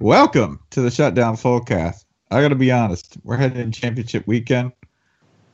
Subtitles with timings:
[0.00, 2.04] Welcome to the Shutdown Fullcast.
[2.30, 4.70] I got to be honest, we're heading in championship weekend,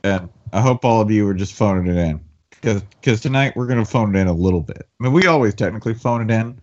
[0.03, 2.21] and I hope all of you are just phoning it in
[2.61, 4.87] because tonight we're going to phone it in a little bit.
[5.01, 6.61] I mean, we always technically phone it in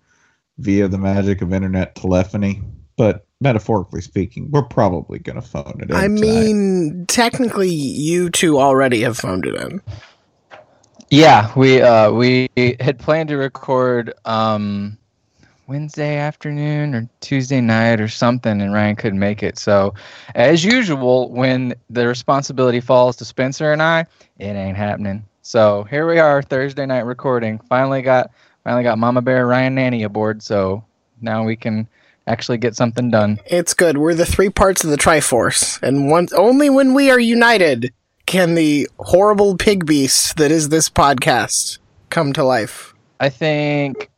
[0.60, 2.62] via the magic of internet telephony,
[2.98, 5.96] but metaphorically speaking, we're probably going to phone it in.
[5.96, 6.22] I tonight.
[6.22, 9.82] mean, technically, you two already have phoned it in.
[11.10, 12.48] Yeah, we uh, we
[12.80, 15.00] had planned to record um,
[15.72, 19.58] Wednesday afternoon or Tuesday night or something, and Ryan couldn't make it.
[19.58, 19.94] So,
[20.36, 24.02] as usual, when the responsibility falls to Spencer and I,
[24.38, 25.24] it ain't happening.
[25.44, 27.58] So here we are, Thursday night recording.
[27.70, 28.32] Finally got
[28.66, 30.44] finally got Mama Bear Ryan Nanni aboard.
[30.44, 30.84] So
[31.22, 31.88] now we can
[32.28, 33.40] actually get something done.
[33.46, 33.98] It's good.
[33.98, 37.94] We're the three parts of the Triforce, and once only when we are united
[38.26, 41.78] can the horrible pig beast that is this podcast
[42.10, 42.94] come to life.
[43.22, 44.11] I think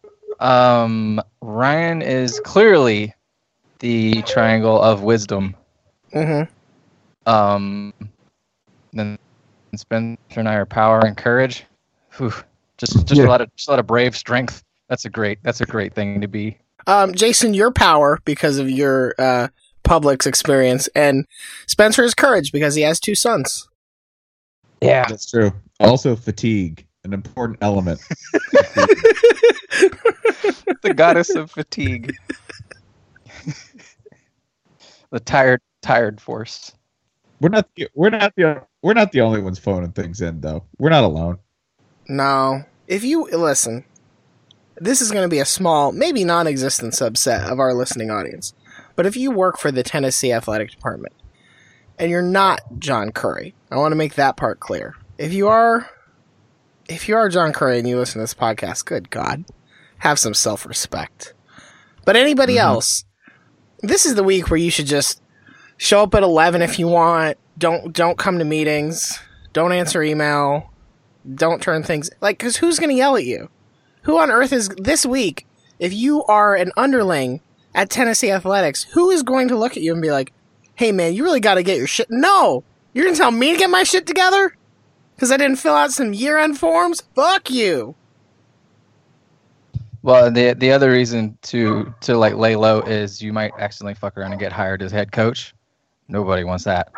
[0.44, 3.14] um, Ryan is clearly
[3.80, 5.56] the triangle of wisdom.
[6.14, 6.52] Mm-hmm.
[7.30, 7.94] Um,
[8.92, 9.18] then
[9.76, 11.66] Spencer and I are power and courage.
[12.18, 12.34] Whew.
[12.78, 13.26] Just just Yeah.
[13.26, 14.64] a lot of just a lot of brave strength.
[14.90, 16.58] That's a great that's a great thing to be.
[16.86, 19.48] Um, Jason, your power because of your uh,
[19.86, 21.26] Publix experience, and
[21.66, 23.68] Spencer is courage because he has two sons.
[24.82, 25.06] Yeah.
[25.08, 25.54] That's true.
[25.80, 28.02] Also, fatigue, an important element.
[30.82, 32.16] the goddess of fatigue.
[35.12, 36.74] the tired tired force.
[37.40, 37.68] We're not.
[37.76, 38.66] The, we're not the.
[38.82, 40.66] We're not the only ones phoning things in, though.
[40.78, 41.40] We're not alone.
[42.08, 42.64] No.
[42.88, 43.86] If you listen,
[44.76, 48.54] this is going to be a small, maybe non existent subset of our listening audience.
[48.96, 51.14] But if you work for the Tennessee Athletic Department
[51.98, 54.96] and you're not John Currie, I want to make that part clear.
[55.18, 55.90] If you are,
[56.90, 59.46] if you are John Currie and you listen to this podcast, good God,
[60.04, 61.34] have some self respect.
[62.06, 62.68] But anybody mm-hmm.
[62.68, 63.06] else,
[63.80, 65.22] this is the week where you should just
[65.78, 67.38] show up at 11 if you want.
[67.58, 69.18] Don't, don't come to meetings.
[69.54, 70.72] Don't answer email.
[71.36, 73.50] Don't turn things like because who's going to yell at you?
[74.02, 75.48] Who on earth is this week
[75.80, 77.40] if you are an underling
[77.74, 80.34] at tennessee athletics who is going to look at you and be like
[80.76, 82.66] hey man you really got to get your shit no!
[82.94, 84.56] You're going to tell me to get my shit together?
[85.16, 87.02] Because i didn't fill out some year-end forms?
[87.16, 87.96] Fuck you
[90.04, 94.18] Well, the the other reason to to like lay low is you might accidentally fuck
[94.18, 95.56] around and get hired as head coach.
[96.08, 96.92] Nobody wants that.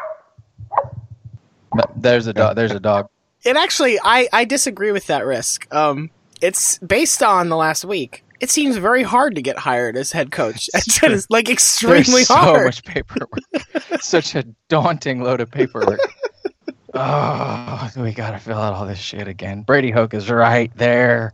[1.71, 2.55] But there's a dog.
[2.55, 3.09] There's a dog.
[3.43, 6.09] it actually i i disagree with that risk um
[6.41, 10.31] it's based on the last week it seems very hard to get hired as head
[10.31, 13.43] coach it's like extremely There's so hard much paperwork.
[14.01, 15.99] Such a daunting load of paperwork.
[16.95, 19.61] oh, we gotta fill out all this shit again.
[19.61, 21.33] Brady Hoke is right there.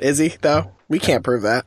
[0.00, 1.64] Is he though we can't prove that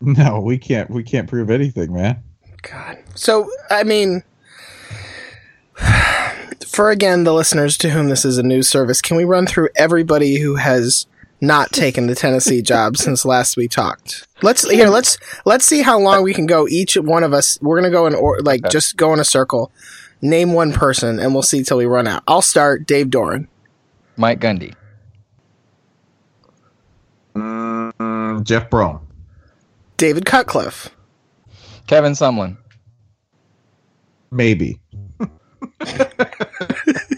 [0.00, 0.90] No, we can't.
[0.90, 2.22] We can't prove anything, man.
[2.62, 2.98] God.
[3.14, 4.22] So, I mean,
[6.66, 9.68] for again the listeners to whom this is a news service, can we run through
[9.76, 11.06] everybody who has
[11.40, 14.26] not taken the Tennessee job since last we talked?
[14.42, 14.88] Let's here.
[14.88, 16.66] Let's let's see how long we can go.
[16.68, 17.58] Each one of us.
[17.62, 18.70] We're gonna go in or like Okay.
[18.72, 19.70] just go in a circle.
[20.20, 22.22] Name one person, and we'll see till we run out.
[22.28, 22.86] I'll start.
[22.86, 23.48] Dave Doeren.
[24.16, 24.74] Mike Gundy.
[27.34, 29.00] Mm, Jeff Brohm.
[29.96, 30.90] David Cutcliffe.
[31.86, 32.56] Kevin Sumlin.
[34.30, 34.80] Maybe.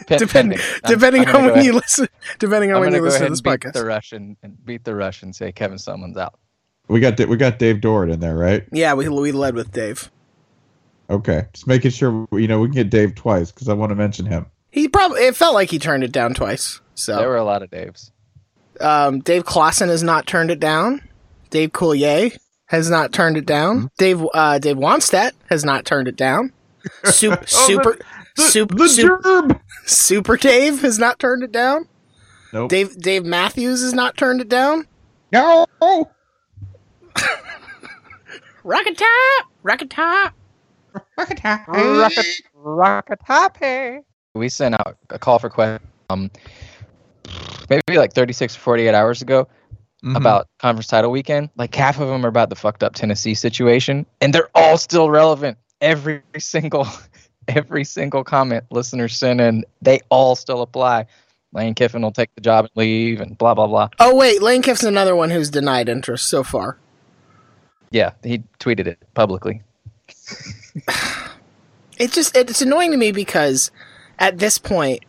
[0.06, 0.58] Pe- Depending.
[0.58, 2.08] I'm- depending I'm on when ahead- you listen.
[2.38, 3.72] Depending on I'm when you go listen ahead to this and beat podcast.
[3.72, 5.32] the Russian and beat the Russian.
[5.32, 6.38] Say Kevin Sumlin's out.
[6.88, 8.64] We got we got Dave Doeren in there, right?
[8.72, 10.10] yeah, we we led with Dave.
[11.08, 13.96] Okay, just making sure you know we can get Dave twice because I want to
[13.96, 14.46] mention him.
[14.70, 16.80] He probably it felt like he turned it down twice.
[16.94, 18.10] So There were a lot of Daves.
[18.80, 21.00] Um, Dave Clawson has not turned it down.
[21.50, 22.36] Dave Coulier
[22.66, 23.90] has not turned it down.
[23.98, 26.52] Dave uh, Dave Wannstedt has not turned it down.
[27.04, 27.98] Super super
[28.36, 29.60] super, the super, gerb.
[29.86, 31.86] super Dave has not turned it down.
[32.52, 32.70] Nope.
[32.70, 34.86] Dave Dave Matthews has not turned it down.
[35.32, 35.66] No.
[38.64, 40.32] Rocket top, rocket top.
[41.18, 43.58] Rocket, top, rocket rocket top.
[44.34, 46.30] We sent out a call for questions um,
[47.68, 49.48] maybe like 36 or 48 hours ago
[50.04, 50.16] Mhm.
[50.16, 51.48] about conference title weekend.
[51.56, 55.08] Like half of them are about the fucked up Tennessee situation, and they're all still
[55.10, 55.56] relevant.
[55.80, 56.86] Every single,
[57.48, 61.06] every single comment listeners send in, they all still apply.
[61.54, 63.88] Lane Kiffin will take the job and leave, and blah blah blah.
[64.00, 66.76] Oh wait, Lane Kiffin's another one who's denied interest so far.
[67.90, 69.62] Yeah, he tweeted it publicly.
[71.96, 73.70] It just it's annoying to me because
[74.18, 75.04] at this point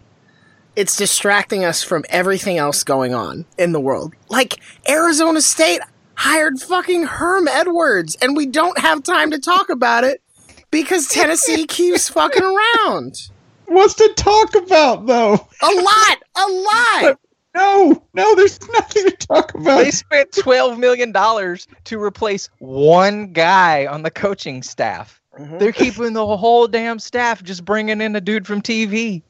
[0.76, 4.14] it's distracting us from everything else going on in the world.
[4.30, 5.82] Like Arizona State,
[6.16, 10.22] hired fucking Herm Edwards, and we don't have time to talk about it
[10.72, 13.30] because Tennessee keeps fucking around.
[13.68, 15.34] What's to talk about though?
[15.34, 17.20] A lot, a lot.
[17.56, 19.84] No, no, there's nothing to talk about.
[19.84, 25.22] They spent twelve million dollars to replace one guy on the coaching staff.
[25.40, 25.58] Mm-hmm.
[25.58, 29.24] They're keeping the whole damn staff, just bringing in a dude from TV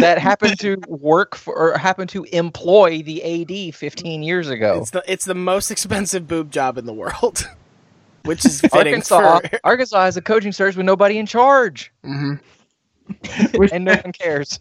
[0.00, 3.22] that happened to work for or happened to employ the
[3.68, 4.78] AD 15 years ago.
[4.80, 7.48] It's the it's the most expensive boob job in the world,
[8.24, 9.60] which is fitting Arkansas, for.
[9.64, 12.40] Arkansas has a coaching search with nobody in charge, Mhm.
[13.72, 14.58] and no one cares.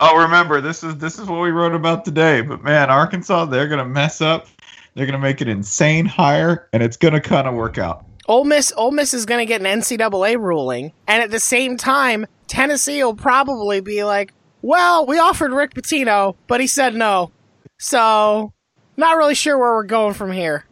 [0.00, 2.40] Oh, remember this is this is what we wrote about today.
[2.40, 4.46] But man, Arkansas, they're gonna mess up.
[4.94, 8.04] They're gonna make an insane hire, and it's gonna kind of work out.
[8.28, 11.76] Ole Miss, Ole Miss is going to get an NCAA ruling, and at the same
[11.76, 17.30] time, Tennessee will probably be like, "Well, we offered Rick Pitino, but he said no,
[17.78, 18.52] so
[18.96, 20.64] not really sure where we're going from here."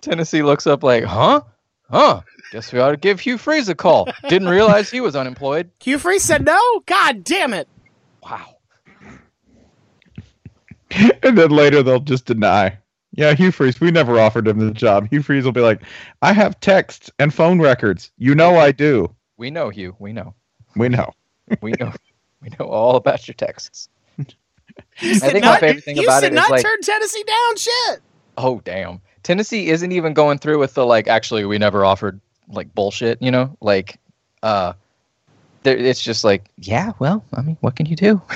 [0.00, 1.42] Tennessee looks up like, huh,
[1.90, 2.20] huh.
[2.52, 4.08] Guess we ought to give Hugh Freeze a call.
[4.28, 5.70] Didn't realize he was unemployed.
[5.80, 6.82] Hugh Freeze said no.
[6.86, 7.68] God damn it!
[8.22, 8.56] Wow.
[11.22, 12.78] and then later they'll just deny.
[13.12, 15.08] Yeah, Hugh Freeze, we never offered him the job.
[15.10, 15.82] Hugh Freeze will be like,
[16.22, 18.12] I have texts and phone records.
[18.16, 19.12] You know I do.
[19.36, 19.96] We know Hugh.
[19.98, 20.34] We know.
[20.76, 21.12] We know.
[21.60, 21.92] We know.
[22.42, 23.88] we know all about your texts.
[24.96, 27.56] Houston I think my not, favorite thing about it is not like, turned Tennessee down.
[27.56, 28.00] Shit.
[28.36, 31.08] oh damn, Tennessee isn't even going through with the like.
[31.08, 33.20] Actually, we never offered like bullshit.
[33.20, 33.98] You know, like,
[34.42, 34.72] uh,
[35.62, 36.92] there, it's just like, yeah.
[36.98, 38.22] Well, I mean, what can you do?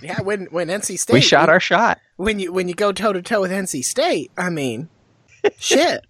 [0.00, 1.98] Yeah, when when NC State we shot our shot.
[2.16, 4.88] when you when you go toe to toe with NC State, I mean,
[5.58, 6.06] shit.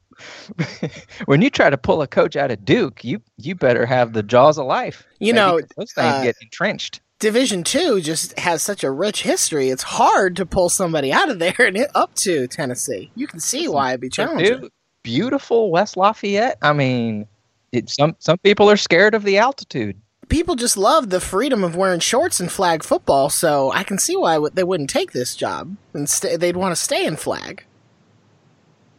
[1.25, 4.23] when you try to pull a coach out of Duke, you you better have the
[4.23, 5.05] jaws of life.
[5.19, 7.01] You know, those things uh, get entrenched.
[7.19, 9.71] Division Two just has such a rich history.
[9.71, 13.11] It's hard to pull somebody out of there and up to Tennessee.
[13.17, 14.61] You can see why it'd be challenging.
[14.61, 14.71] dude,
[15.03, 16.59] beautiful West Lafayette.
[16.63, 17.27] I mean,
[17.73, 20.01] it, some some people are scared of the altitude.
[20.29, 24.15] People just love the freedom of wearing shorts in flag football, so I can see
[24.17, 27.65] why w- they wouldn't take this job and they'd want to stay in flag.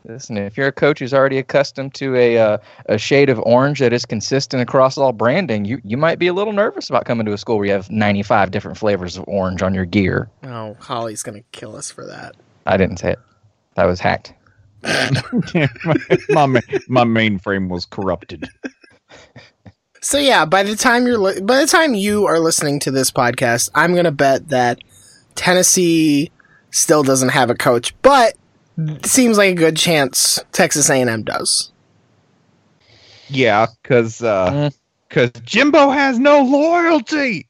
[0.05, 3.79] Listen, if you're a coach who's already accustomed to a uh, a shade of orange
[3.79, 7.25] that is consistent across all branding, you you might be a little nervous about coming
[7.25, 10.29] to a school where you have 95 different flavors of orange on your gear.
[10.43, 12.35] Oh, Holly's gonna kill us for that.
[12.65, 13.19] I didn't say it.
[13.75, 14.33] That was hacked.
[16.29, 18.47] my ma- my mainframe was corrupted.
[20.01, 23.11] So yeah, by the time you're li- by the time you are listening to this
[23.11, 24.79] podcast, I'm gonna bet that
[25.35, 26.31] Tennessee
[26.71, 28.38] still doesn't have a coach, but it
[29.05, 31.71] seems like a good chance Texas A&M does.
[33.27, 34.77] Yeah, because uh, Mm.
[35.07, 37.47] because Jimbo has no loyalty.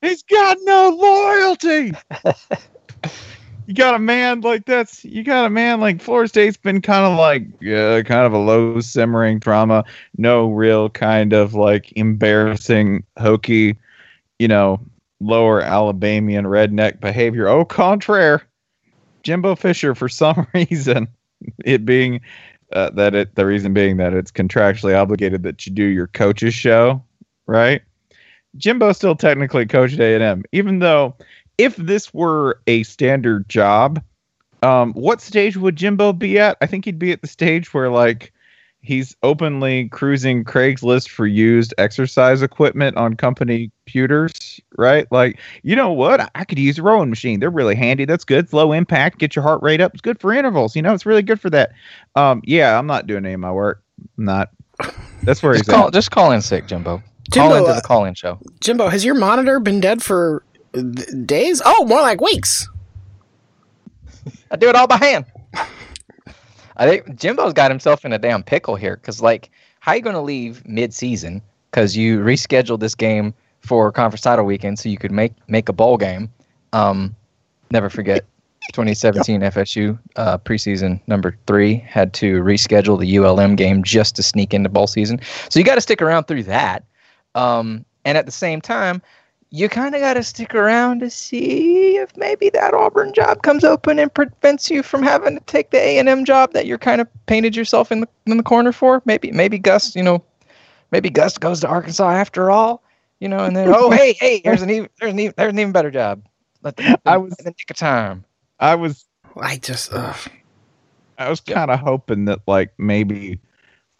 [0.00, 1.92] He's got no loyalty.
[3.66, 7.04] you got a man like that's you got a man like Florida State's been kind
[7.06, 9.84] of like uh, kind of a low simmering drama,
[10.16, 13.76] no real kind of like embarrassing hokey,
[14.38, 14.80] you know,
[15.20, 17.48] lower Alabamian redneck behavior.
[17.48, 18.42] Au contraire,
[19.22, 21.08] Jimbo Fisher for some reason,
[21.64, 22.20] it being
[22.72, 26.54] uh, that it the reason being that it's contractually obligated that you do your coach's
[26.54, 27.02] show,
[27.46, 27.82] right?
[28.56, 31.14] Jimbo still technically coached A and M, even though
[31.58, 34.02] if this were a standard job,
[34.62, 36.56] um, what stage would Jimbo be at?
[36.60, 38.32] I think he'd be at the stage where like
[38.82, 45.06] he's openly cruising Craigslist for used exercise equipment on company computers, right?
[45.10, 46.20] Like, you know what?
[46.20, 47.40] I, I could use a rowing machine.
[47.40, 48.04] They're really handy.
[48.04, 48.44] That's good.
[48.44, 49.18] It's low impact.
[49.18, 49.92] Get your heart rate up.
[49.94, 50.76] It's good for intervals.
[50.76, 51.72] You know, it's really good for that.
[52.16, 53.82] Um, yeah, I'm not doing any of my work.
[54.18, 54.50] I'm not.
[55.22, 55.92] That's where he's Just call, at.
[55.92, 57.02] just call in sick, Jimbo.
[57.30, 58.38] Jimbo, call into uh, the call-in show.
[58.60, 60.42] Jimbo, has your monitor been dead for
[60.74, 61.62] uh, th- days?
[61.64, 62.68] Oh, more like weeks.
[64.50, 65.24] I do it all by hand.
[66.82, 70.02] I think Jimbo's got himself in a damn pickle here because, like, how are you
[70.02, 74.98] going to leave mid-season because you rescheduled this game for conference title weekend so you
[74.98, 76.28] could make make a bowl game?
[76.72, 77.14] Um,
[77.70, 78.24] never forget,
[78.72, 84.52] 2017 FSU uh, preseason number three had to reschedule the ULM game just to sneak
[84.52, 85.20] into bowl season.
[85.50, 86.82] So you got to stick around through that.
[87.36, 89.00] Um, and at the same time,
[89.54, 93.64] you kind of got to stick around to see if maybe that Auburn job comes
[93.64, 96.78] open and prevents you from having to take the A and M job that you're
[96.78, 99.02] kind of painted yourself in the in the corner for.
[99.04, 100.24] Maybe maybe Gus, you know,
[100.90, 102.82] maybe Gus goes to Arkansas after all,
[103.20, 105.58] you know, and then oh hey hey there's an even there's an even, there's an
[105.58, 106.26] even better job.
[106.62, 108.24] Let the, I was- in the nick of time.
[108.58, 109.04] I was
[109.40, 110.16] I just, ugh.
[111.18, 113.38] I was kind of hoping that like maybe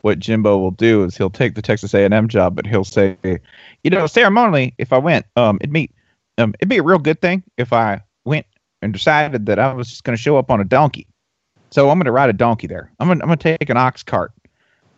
[0.02, 3.16] what Jimbo will do is he'll take the Texas A&M job, but he'll say,
[3.82, 5.90] you know, ceremonially, if I went, um, it'd be,
[6.38, 8.46] um, it'd be a real good thing if I went
[8.82, 11.06] and decided that I was just going to show up on a donkey.
[11.70, 12.92] So I'm going to ride a donkey there.
[13.00, 14.32] I'm going to I'm going to take an ox cart.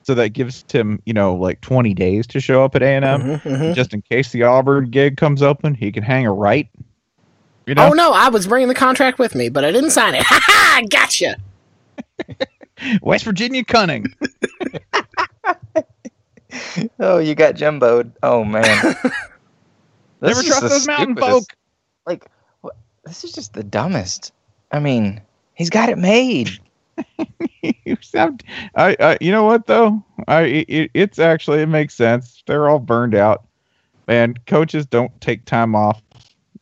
[0.03, 3.41] So that gives him, you know, like 20 days to show up at A&M Mhm,
[3.41, 3.75] mhm.
[3.75, 6.69] just in case the Auburn gig comes open, he can hang a right.
[7.67, 10.15] You know, Oh no, I was bringing the contract with me, but I didn't sign
[10.15, 10.23] it.
[10.27, 10.83] Ha ha!
[10.91, 11.37] Gotcha.
[13.03, 14.07] West Virginia cunning.
[17.01, 18.11] Oh, you got Jimbo.
[18.23, 18.65] Oh man.
[20.21, 21.57] This Never is trust those mountain stupidest- folk.
[22.07, 22.31] Like,
[22.63, 24.33] what, this is just the dumbest.
[24.73, 25.21] I mean,
[25.53, 26.51] he's got it made.
[27.61, 28.43] you sound,
[28.75, 30.03] I, I, you know what though?
[30.27, 32.43] I, it, it's actually it makes sense.
[32.47, 33.45] They're all burned out,
[34.09, 36.01] and coaches don't take time off.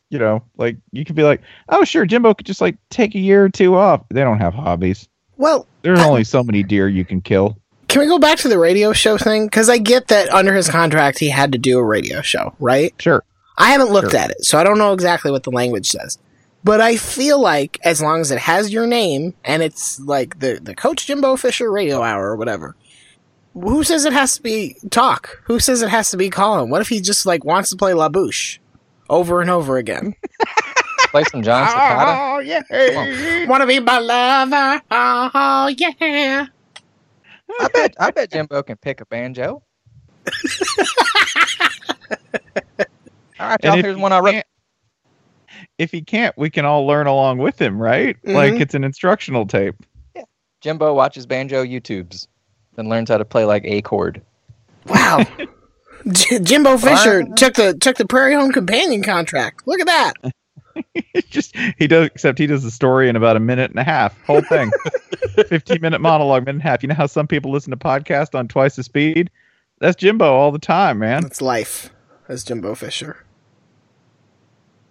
[0.09, 3.19] You know, like you could be like, oh sure, Jimbo could just like take a
[3.19, 4.01] year or two off.
[4.09, 5.07] They don't have hobbies.
[5.37, 7.57] Well, There's only so many deer you can kill.
[7.87, 9.45] can we go back to the radio show thing?
[9.45, 12.93] Because I get that under his contract he had to do a radio show, right?
[12.99, 13.23] Sure.
[13.57, 14.19] I haven't looked Sure.
[14.19, 16.17] at it, so I don't know exactly what the language says.
[16.63, 20.59] But I feel like as long as it has your name and it's like the
[20.63, 22.75] the Coach Jimbo Fisher Radio Hour or whatever,
[23.53, 25.41] who says it has to be talk?
[25.43, 26.69] Who says it has to be Colin?
[26.69, 28.57] What if he just like wants to play La Bouche
[29.09, 30.15] over and over again?
[31.13, 32.33] Play some Jon Secada.
[32.35, 34.81] Oh yeah, wanna be my lover?
[34.91, 36.47] Oh yeah.
[37.59, 39.61] I bet, I bet Jimbo can pick a banjo.
[43.39, 43.77] All right, y'all.
[43.77, 44.31] If Here's he one I wrote.
[44.31, 44.45] can't-
[45.77, 48.17] If he can't, we can all learn along with him, right?
[48.23, 48.33] Mhm.
[48.33, 49.75] Like it's an instructional tape.
[50.15, 50.23] Yeah.
[50.61, 52.27] Jimbo watches banjo YouTubes,
[52.75, 54.21] then learns how to play like a chord.
[54.87, 55.23] Wow.
[56.11, 59.61] J- Jimbo Fisher took the took the Prairie Home Companion contract.
[59.67, 60.13] Look at that.
[61.15, 63.83] It's just he does except he does the story in about a minute and a
[63.83, 64.19] half.
[64.23, 64.71] Whole thing.
[65.47, 66.81] 15 minute monologue, minute and a half.
[66.81, 69.29] You know how some people listen to podcasts on twice the speed?
[69.79, 71.21] That's Jimbo all the time, man.
[71.21, 71.91] That's life
[72.27, 73.23] as Jimbo Fisher.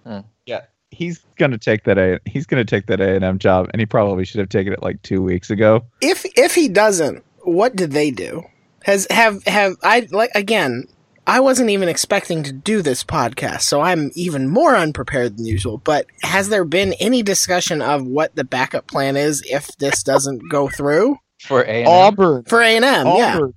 [0.05, 0.21] Hmm.
[0.47, 0.63] Yeah.
[0.91, 3.87] He's gonna take that A he's gonna take that A and M job, and he
[3.87, 5.85] probably should have taken it like two weeks ago.
[6.01, 8.45] If if he doesn't, what did they do?
[8.85, 10.87] Has have have I like again?
[11.27, 15.79] I wasn't even expecting to do this podcast, so I'm even more unprepared than usual.
[15.79, 20.43] But has there been any discussion of what the backup plan is if this doesn't
[20.51, 22.43] go through For A and Auburn.
[22.45, 23.07] for A and M?
[23.07, 23.55] Yeah, Auburn.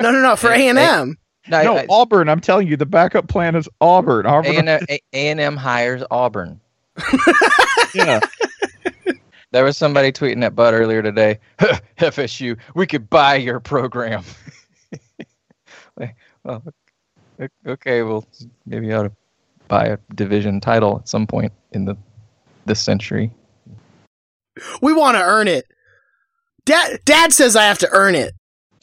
[0.00, 1.18] no, no, no, for A Hey, and M.
[1.48, 2.28] No, No, Auburn.
[2.28, 4.26] I'm telling you, the backup plan is Auburn.
[4.26, 4.68] Auburn.
[4.68, 6.60] A and M hires Auburn.
[7.94, 8.20] yeah.
[9.52, 11.38] There was somebody tweeting at Bud earlier today.
[11.98, 14.24] FSU, we could buy your program.
[15.96, 16.60] like, Oh,
[17.38, 18.24] well, okay, well,
[18.66, 19.12] maybe you ought to
[19.68, 21.96] buy a division title at some point in the
[22.66, 23.30] this century.
[24.80, 25.66] We want to earn it.
[26.64, 28.34] Dad, Dad says I have to earn it.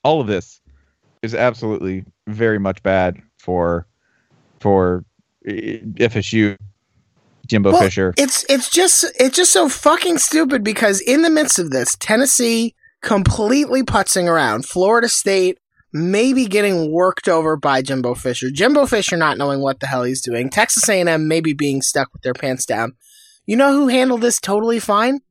[0.04, 0.60] all of this
[1.22, 3.86] is absolutely very much bad for
[4.60, 5.04] for
[5.46, 6.58] FSU,
[7.48, 8.14] Jimbo Well, Fisher.
[8.18, 12.76] It's it's just it's just so fucking stupid because in the midst of this, Tennessee
[13.02, 15.58] completely putzing around, Florida State
[15.92, 20.22] maybe getting worked over by Jimbo Fisher, Jimbo Fisher not knowing what the hell he's
[20.22, 22.94] doing, Texas A&M maybe being stuck with their pants down.
[23.46, 25.22] You know who handled this totally fine?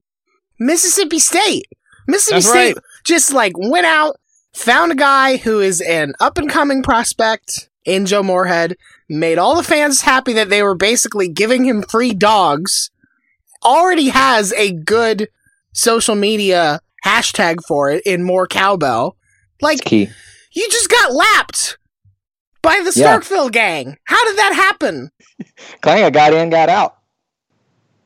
[0.59, 1.67] Mississippi State.
[2.09, 2.85] Mississippi That's State right.
[3.05, 4.17] just like went out,
[4.55, 8.77] found a guy who is an up and coming prospect in Joe Moorhead,
[9.09, 12.91] made all the fans happy that they were basically giving him free dogs.
[13.65, 15.29] Already has a good
[15.73, 19.17] social media hashtag for it in more cowbell.
[19.61, 19.81] Like.
[20.59, 21.79] You just got lapped
[22.62, 23.19] by the Yeah.
[23.19, 23.97] Starkville gang.
[24.05, 25.11] How did that happen?
[25.83, 26.97] Klanga got in, got out.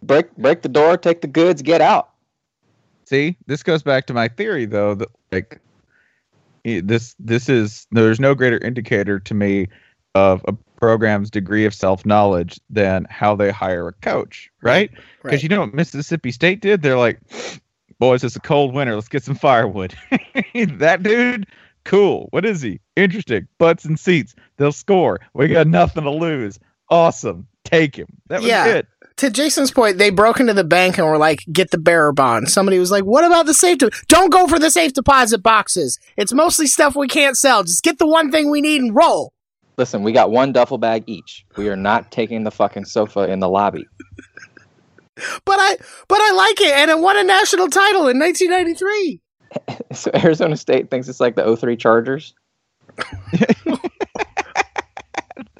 [0.02, 2.10] Break break the door, take the goods, get out.
[3.04, 5.60] See, this goes back to my theory though that like
[6.64, 9.68] this this is there's no greater indicator to me
[10.14, 14.90] of a program's degree of self-knowledge than how they hire a coach, right?
[14.90, 15.42] Because Right.
[15.42, 16.82] you know what Mississippi State did?
[16.82, 17.18] They're like,
[17.98, 18.94] boys, it's a cold winter.
[18.94, 19.94] Let's get some firewood.
[20.54, 21.46] that dude,
[21.84, 22.28] cool.
[22.30, 22.80] What is he?
[22.96, 23.46] Interesting.
[23.58, 24.34] Butts and seats.
[24.56, 25.20] They'll score.
[25.34, 26.58] We got nothing to lose.
[26.90, 27.46] Awesome.
[27.64, 28.06] Take him.
[28.28, 28.66] That was Yeah.
[28.66, 28.86] it.
[29.18, 32.48] to Jason's point, they broke into the bank and were like, get the bearer bond.
[32.48, 33.78] Somebody was like, what about the safe?
[33.78, 35.98] De- Don't go for the safe deposit boxes.
[36.16, 37.62] It's mostly stuff we can't sell.
[37.62, 39.32] Just get the one thing we need and roll.
[39.76, 41.44] Listen, we got one duffel bag each.
[41.56, 43.86] We are not taking the fucking sofa in the lobby.
[45.44, 45.76] But I,
[46.08, 46.72] but I like it.
[46.74, 49.20] And it won a national title in 1993.
[49.92, 52.34] So Arizona State thinks it's like the 03 Chargers.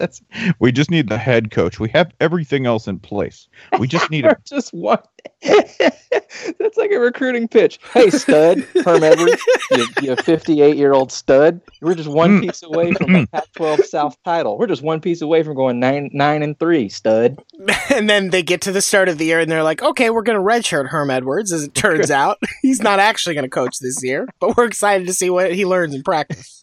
[0.03, 0.21] That's
[0.59, 1.79] we just need the head coach.
[1.79, 3.47] We have everything else in place.
[3.79, 4.99] We just need a We're just one.
[5.43, 7.79] That's like a recruiting pitch.
[7.95, 9.41] Hey, stud, Herm Edwards,
[9.71, 11.61] you, you 58 year old stud.
[11.81, 12.41] We're just one Mm.
[12.43, 14.59] piece away from a Pac-12 South title.
[14.59, 17.39] We're just one piece away from going nine, nine and three, stud.
[17.95, 20.23] and then they get to the start of the year and they're like, okay, we're
[20.23, 21.53] going to redshirt Herm Edwards.
[21.53, 25.07] As it turns out, he's not actually going to coach this year, but we're excited
[25.07, 26.61] to see what he learns in practice.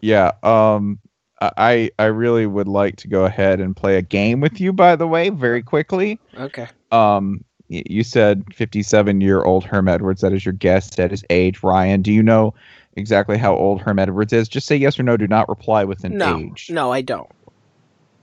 [0.00, 0.32] Yeah.
[0.42, 0.98] Um.
[1.56, 4.72] I I really would like to go ahead and play a game with you.
[4.72, 6.18] By the way, very quickly.
[6.38, 6.68] Okay.
[6.90, 7.44] Um.
[7.68, 10.20] You said 57 year old Herm Edwards.
[10.20, 10.94] That is your guess.
[10.96, 11.62] That is age.
[11.62, 12.52] Ryan, do you know
[12.96, 14.46] exactly how old Herm Edwards is?
[14.46, 15.16] Just say yes or no.
[15.16, 16.68] Do not reply with an No, age.
[16.70, 17.30] no, I don't.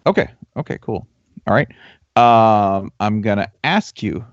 [0.05, 0.27] Okay.
[0.55, 0.77] Okay.
[0.81, 1.07] Cool.
[1.47, 1.67] All right.
[2.15, 2.91] Um.
[2.99, 4.23] I'm gonna ask you,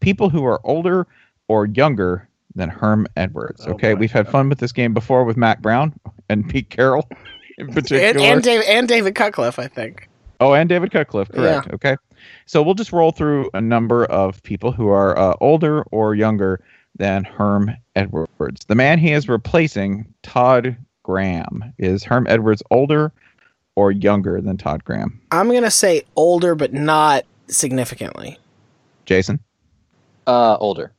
[0.00, 1.06] people who are older
[1.48, 3.64] or younger than Herm Edwards.
[3.66, 3.94] Oh, Okay.
[3.94, 4.00] boy.
[4.00, 5.94] We've had fun with this game before with Mack Brown
[6.28, 7.08] and Pete Carroll
[7.60, 8.04] in particular.
[8.04, 10.08] And, and, David, and David Cutcliffe, I think.
[10.40, 11.68] Oh, and David Cutcliffe, correct.
[11.74, 11.96] Okay.
[12.46, 16.60] So we'll just roll through a number of people who are uh, older or younger
[16.96, 18.64] than Herm Edwards.
[18.66, 21.72] The man he is replacing, Todd Graham.
[21.78, 23.12] Is Herm Edwards older
[23.74, 25.20] or younger than Todd Graham?
[25.30, 28.38] I'm going to say older, but not significantly.
[29.04, 29.40] Jason?
[30.26, 30.92] Uh, older.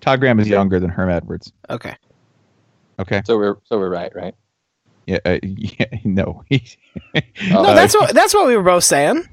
[0.00, 1.52] Todd Graham is younger than Herm Edwards.
[1.70, 1.96] Okay.
[2.98, 3.22] Okay.
[3.24, 4.34] So we're so we're right, right?
[5.06, 5.18] Yeah.
[5.24, 6.44] Uh, yeah no.
[6.52, 6.58] Oh.
[7.50, 9.24] No, Uh, that's what that's what we were both saying.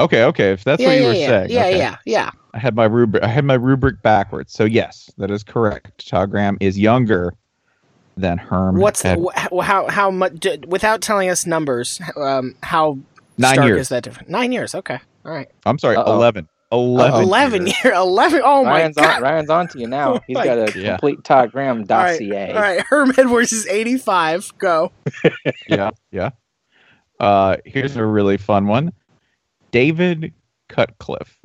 [0.00, 0.24] okay.
[0.24, 0.52] Okay.
[0.52, 1.26] If that's yeah, what you yeah, were yeah.
[1.28, 1.50] saying.
[1.50, 1.78] Yeah, okay.
[1.78, 2.30] yeah, yeah.
[2.52, 3.22] I had my rubric.
[3.22, 4.52] I had my rubric backwards.
[4.52, 6.06] So yes, that is correct.
[6.08, 7.34] Todd Graham is younger
[8.16, 8.76] than Herm.
[8.78, 12.00] What's the, wh- how how much d- without telling us numbers?
[12.16, 12.98] Um, how
[13.38, 13.80] Nine stark years.
[13.80, 14.28] is that different?
[14.28, 14.72] Nine years.
[14.74, 14.98] Okay.
[15.24, 15.50] All right.
[15.66, 16.12] I'm sorry, Uh-oh.
[16.72, 17.12] 11.
[17.14, 17.22] 11.
[17.28, 17.84] Eleven years.
[17.84, 17.92] year.
[17.94, 18.42] Eleven.
[18.44, 19.16] Oh my Ryan's god.
[19.16, 20.20] on, Ryan's on to you now.
[20.26, 20.90] He's my got a Yeah.
[20.96, 22.52] complete Todd Graham All right, dossier.
[22.52, 22.80] All right.
[22.80, 24.50] Herm Edwards is eighty-five.
[24.58, 24.90] Go.
[25.68, 26.30] Yeah, yeah.
[27.20, 28.92] Uh, here's a really fun one.
[29.70, 30.32] David
[30.68, 31.38] Cutcliffe.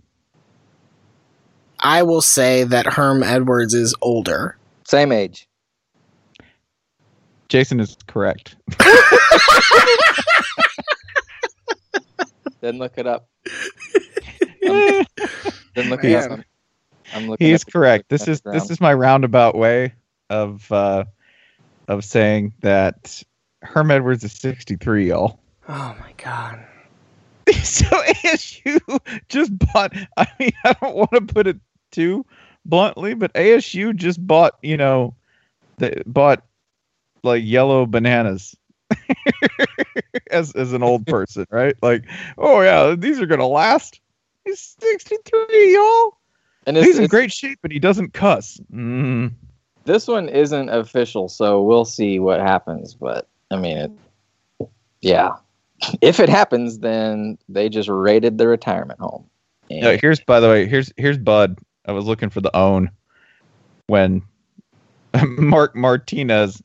[1.79, 4.57] I will say that Herm Edwards is older.
[4.85, 5.47] Same age.
[7.49, 8.55] Jason is correct.
[12.61, 13.29] Didn't look it up.
[14.69, 15.03] Eh,
[15.75, 16.31] Didn't look Man.
[16.31, 16.31] up.
[16.31, 16.45] I'm,
[17.13, 17.47] I'm looking.
[17.47, 18.09] He's up- correct.
[18.09, 19.93] This is this is my roundabout way
[20.29, 21.05] of uh,
[21.87, 23.23] of saying that
[23.61, 25.39] Herm Edwards is 63, y'all.
[25.67, 26.65] Oh my god.
[27.63, 28.79] so ASU
[29.29, 29.93] just bought.
[30.17, 31.57] I mean, I don't want to put it
[31.91, 32.25] too
[32.65, 34.53] bluntly, but ASU just bought.
[34.61, 35.15] You know,
[35.77, 36.43] they bought
[37.23, 38.55] like yellow bananas
[40.31, 41.75] as as an old person, right?
[41.81, 42.05] Like,
[42.37, 43.99] oh yeah, these are gonna last.
[44.45, 46.17] He's sixty three, y'all.
[46.65, 48.59] And it's, He's in it's- great shape, but he doesn't cuss.
[48.73, 49.33] Mm.
[49.85, 52.93] this one isn't official, so we'll see what happens.
[52.93, 54.69] But I mean, it,
[55.01, 55.31] yeah,
[56.01, 59.25] if it happens, then they just raided the retirement home.
[59.69, 61.57] And Yeah, here's by the way, here's here's Bud.
[61.85, 62.91] I was looking for the own
[63.87, 64.21] when
[65.25, 66.61] Mark Martinez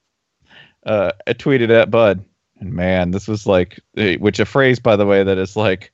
[0.87, 2.25] uh tweeted at Bud.
[2.61, 5.93] And man, this was like eh, which a phrase by the way that is like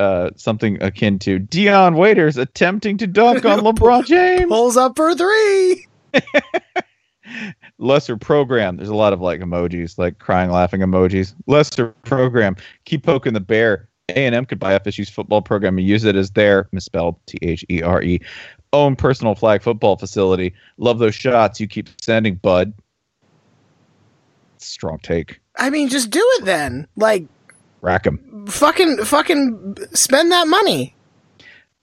[0.00, 4.48] uh something akin to Dion Waiters attempting to dunk on LeBron James.
[4.48, 5.86] Pulls up for three.
[7.78, 8.76] Lesser program.
[8.76, 11.34] There's a lot of like emojis, like crying, laughing emojis.
[11.46, 12.56] Lesser program.
[12.84, 13.88] Keep poking the bear.
[14.08, 17.80] A&M could buy FSU's football program and use it as their misspelled T H E
[17.80, 18.20] R E
[18.72, 20.54] own personal flag football facility.
[20.78, 22.72] Love those shots you keep sending, bud.
[24.58, 25.40] Strong take.
[25.56, 26.86] I mean, just do it then.
[26.96, 27.24] Like,
[27.82, 28.46] Rack 'em.
[28.48, 30.94] fucking, fucking spend that money.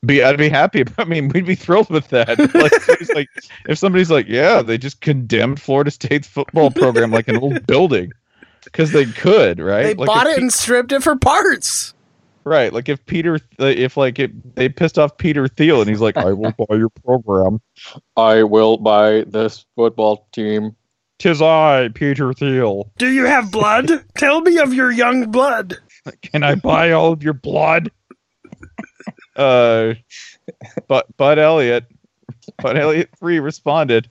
[0.05, 0.83] Be I'd be happy.
[0.97, 2.37] I mean, we'd be thrilled with that.
[2.39, 3.27] Like, it's like
[3.67, 8.11] if somebody's like, yeah, they just condemned Florida State's football program like an old building
[8.63, 9.83] because they could, right?
[9.83, 11.93] They Like, bought if it and stripped it for parts.
[12.43, 16.15] Right, like if Peter, if like it, they pissed off Peter Thiel, and he's like,
[16.15, 17.59] "I will buy your program."
[18.15, 20.73] I will buy this football team.
[21.19, 22.89] Tis I, Peter Thiel.
[22.97, 23.91] Do you have blood?
[24.17, 25.75] Tell me of your young blood.
[26.21, 27.91] Can I buy all of your blood?
[29.35, 29.93] uh,
[30.87, 31.85] but Bud Elliott,
[32.61, 34.09] Bud Elliott three responded.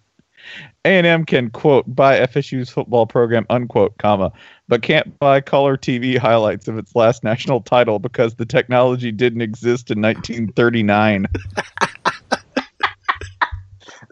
[0.84, 4.30] A and M can quote buy FSU's football program unquote comma,
[4.68, 9.40] but can't buy color TV highlights of its last national title because the technology didn't
[9.40, 11.26] exist in 1939.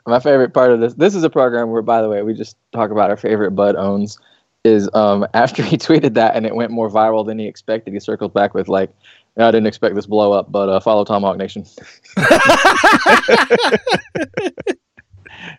[0.07, 0.95] My favorite part of this.
[0.95, 3.77] This is a program where, by the way, we just talk about our favorite Bud
[3.77, 4.19] owns.
[4.65, 7.93] Is um after he tweeted that and it went more viral than he expected.
[7.93, 8.91] He circled back with like,
[9.37, 11.67] "I didn't expect this blow up, but uh, follow Tomahawk Nation."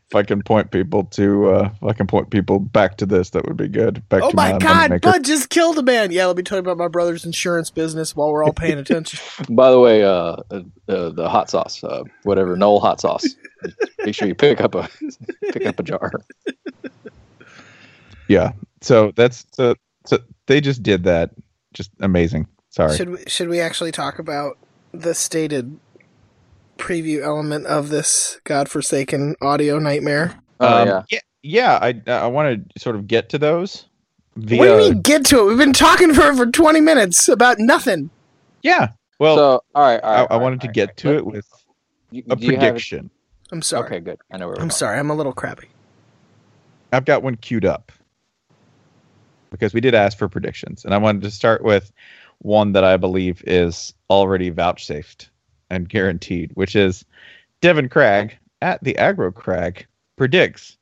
[0.09, 3.31] if I can point people to, uh, if I can point people back to this,
[3.31, 4.07] that would be good.
[4.09, 6.11] Back Oh to my my god, Bud just killed a man.
[6.11, 9.19] Yeah, let me tell you about my brother's insurance business while we're all paying attention.
[9.49, 13.25] By the way, uh, uh, uh, the hot sauce, uh, whatever, Noel hot sauce.
[14.03, 14.89] Make sure you pick up a
[15.51, 16.11] pick up a jar.
[18.27, 18.53] Yeah.
[18.85, 19.73] So that's so,
[20.05, 21.31] so they just did that.
[21.73, 22.45] Just amazing.
[22.69, 22.95] Sorry.
[22.95, 24.59] should we should we actually talk about
[24.93, 25.79] the stated
[26.77, 30.39] preview element of this godforsaken audio nightmare?
[30.59, 31.01] Oh Um, yeah.
[31.09, 31.19] yeah.
[31.41, 31.79] Yeah.
[31.81, 33.85] I I want to sort of get to those.
[34.35, 35.45] Via, what do you mean get to it?
[35.45, 38.11] We've been talking for for twenty minutes about nothing.
[38.61, 38.89] Yeah.
[39.17, 40.27] Well, so all right, all I, right.
[40.31, 40.97] I wanted right, to get right.
[40.97, 41.47] to it with
[42.11, 43.09] You- a do have prediction.
[43.51, 43.85] I'm sorry.
[43.87, 44.19] Okay, good.
[44.31, 44.71] I know where we're I'm going.
[44.71, 44.99] sorry.
[44.99, 45.69] I'm a little crappy.
[46.93, 47.91] I've got one queued up
[49.55, 51.91] because we did ask for predictions, and I wanted to start with
[52.39, 55.29] one that I believe is already vouchsafed
[55.69, 57.05] and guaranteed, which is
[57.61, 59.85] Devin Cragg at the Aggro Crag
[60.17, 60.77] predicts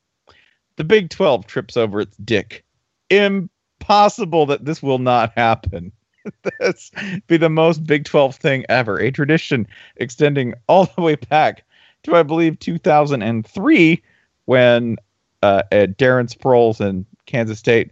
[0.76, 2.64] the Big 12 trips over its dick.
[3.10, 5.92] Impossible that this will not happen.
[6.60, 6.92] this
[7.28, 11.64] be the most Big 12 thing ever, a tradition extending all the way back
[12.04, 14.02] to, I believe, 2003
[14.46, 14.98] when
[15.42, 17.92] uh, Darren Sproles and Kansas State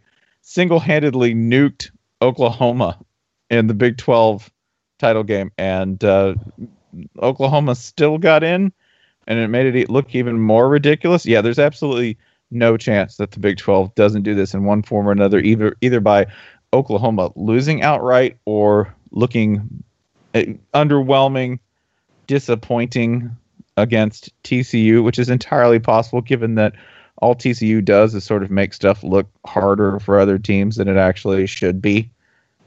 [0.52, 3.00] single-handedly nuked Oklahoma
[3.50, 4.52] in the Big 12
[5.00, 6.36] title game, and uh,
[7.22, 8.74] Oklahoma still got in,
[9.28, 11.26] and it made it look even more ridiculous.
[11.26, 12.18] Yeah, there's absolutely
[12.52, 15.78] no chance that the Big 12 doesn't do this in one form or another, either
[15.80, 16.28] either by
[16.74, 19.84] Oklahoma losing outright or looking
[20.36, 21.60] uh, underwhelming,
[22.28, 23.38] disappointing
[23.78, 26.74] against TCU, which is entirely possible given that
[27.22, 30.98] all TCU does is sort of make stuff look harder for other teams than it
[30.98, 32.10] actually should be,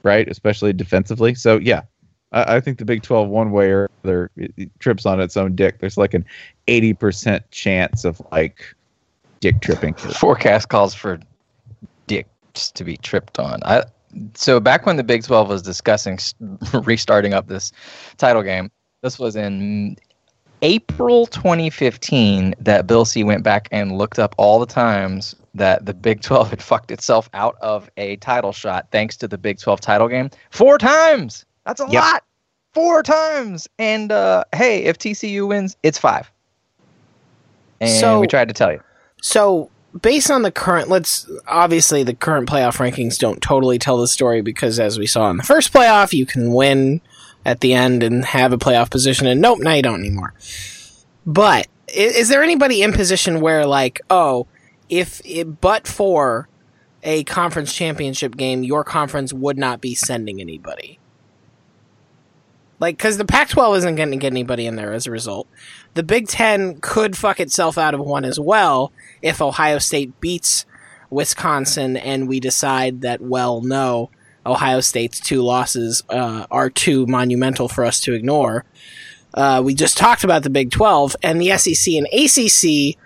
[0.03, 0.29] right?
[0.29, 1.35] Especially defensively.
[1.35, 1.83] So yeah,
[2.33, 5.37] I, I think the Big 12 one way or other it, it trips on its
[5.37, 5.81] own dick.
[5.81, 6.25] There's like an
[6.69, 8.65] 80% chance of like
[9.41, 9.95] dick tripping.
[9.95, 11.19] Forecast calls for
[12.07, 13.61] dicks to be tripped on.
[13.65, 13.85] I
[14.35, 16.19] so back when the Big 12 was discussing
[16.73, 17.73] restarting up this
[18.17, 18.71] title game,
[19.03, 19.97] this was in
[20.65, 25.93] April 2015 that Bill C went back and looked up all the times that the
[25.93, 29.81] Big 12 had fucked itself out of a title shot thanks to the Big 12
[29.81, 30.31] title game.
[30.51, 31.45] Four times.
[31.67, 32.03] That's a Yep.
[32.03, 32.25] lot.
[32.73, 33.69] Four times.
[33.79, 36.31] And uh, hey, if TCU wins, it's five.
[37.81, 38.81] And So- we tried to tell you.
[39.21, 39.71] So,
[40.03, 44.41] based on the current, let's obviously the current playoff rankings don't totally tell the story
[44.41, 47.01] because, as we saw in the first playoff, you can win
[47.45, 50.35] at the end and have a playoff position, and nope, now you don't anymore.
[51.27, 54.47] But is there anybody in position where, like, oh,
[54.89, 56.49] if it, but for
[57.03, 60.99] a conference championship game, your conference would not be sending anybody?
[62.81, 65.47] Like, because the Pac 12 isn't going to get anybody in there as a result.
[65.95, 70.67] The Big Ten could fuck itself out of one as well if Ohio State beats
[71.09, 74.11] Wisconsin and we decide that, well, no,
[74.47, 78.65] Ohio State's two losses uh, are too monumental for us to ignore.
[79.33, 82.97] Uh, we just talked about the Big 12, and the SEC and ACC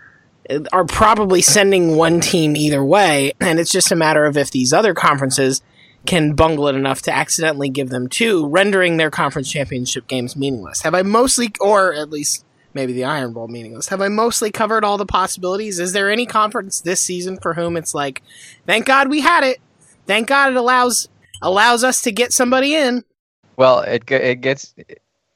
[0.73, 4.73] are probably sending one team either way, and it's just a matter of if these
[4.73, 5.63] other conferences
[6.07, 10.83] can bungle it enough to accidentally give them two, rendering their conference championship games meaningless.
[10.83, 14.85] Have I mostly, or at least maybe the Iron Bowl meaningless, have I mostly covered
[14.85, 15.79] all the possibilities?
[15.79, 18.23] Is there any conference this season for whom it's like,
[18.67, 19.59] thank God we had it,
[20.07, 21.09] thank God it allows
[21.43, 23.05] allows us to get somebody in?
[23.57, 24.75] Well, it it gets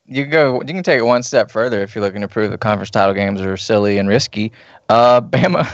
[0.07, 2.59] you go you can take it one step further if you're looking to prove the
[2.59, 4.53] conference title games are silly and risky.
[4.88, 5.69] Uh, Bama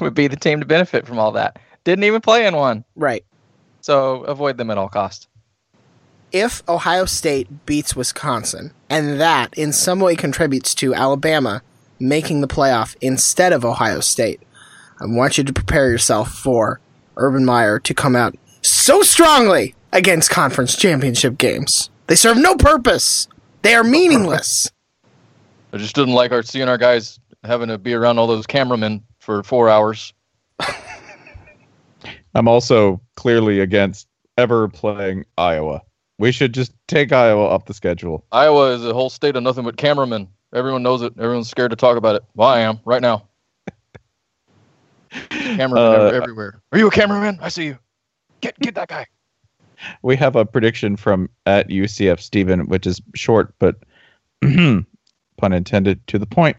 [0.00, 1.58] would be the team to benefit from all that.
[1.84, 3.24] Didn't even play in one, Right.
[3.80, 5.28] so avoid them at all cost.
[6.32, 11.62] if Ohio State beats Wisconsin, and that in some way contributes to Alabama
[11.98, 14.40] making the playoff instead of Ohio State,
[15.00, 16.80] I want you to prepare yourself for
[17.16, 18.36] Urban Meyer to come out
[18.80, 21.90] so strongly against conference championship games.
[22.06, 23.28] They serve no purpose.
[23.62, 24.70] They are meaningless.
[25.72, 29.02] I just didn't like our seeing our guys having to be around all those cameramen
[29.18, 30.12] for four hours.
[32.34, 35.82] I'm also clearly against ever playing Iowa.
[36.18, 38.24] We should just take Iowa off the schedule.
[38.32, 40.28] Iowa is a whole state of nothing but cameramen.
[40.54, 41.12] Everyone knows it.
[41.18, 42.24] Everyone's scared to talk about it.
[42.34, 43.26] Well, I am right now.
[45.30, 46.60] Cameramen Uh, everywhere.
[46.72, 47.38] Are you a cameraman?
[47.40, 47.78] I see you.
[48.40, 49.06] Get get that guy.
[50.02, 53.76] we have a prediction from at UCF Steven, which is short but
[54.42, 56.56] pun intended to the point.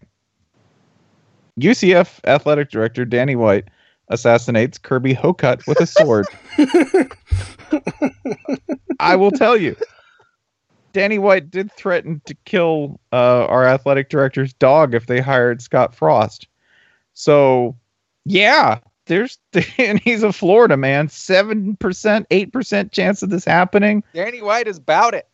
[1.60, 3.68] UCF athletic director Danny White
[4.08, 6.26] assassinates Kirby Hocutt with a sword.
[9.00, 9.76] I will tell you.
[10.92, 15.94] Danny White did threaten to kill uh, our athletic director's dog if they hired Scott
[15.94, 16.46] Frost.
[17.14, 17.76] So,
[18.24, 19.38] yeah, there's
[19.78, 21.08] and he's a Florida man.
[21.08, 24.02] Seven percent, eight percent chance of this happening.
[24.14, 25.28] Danny White is about it.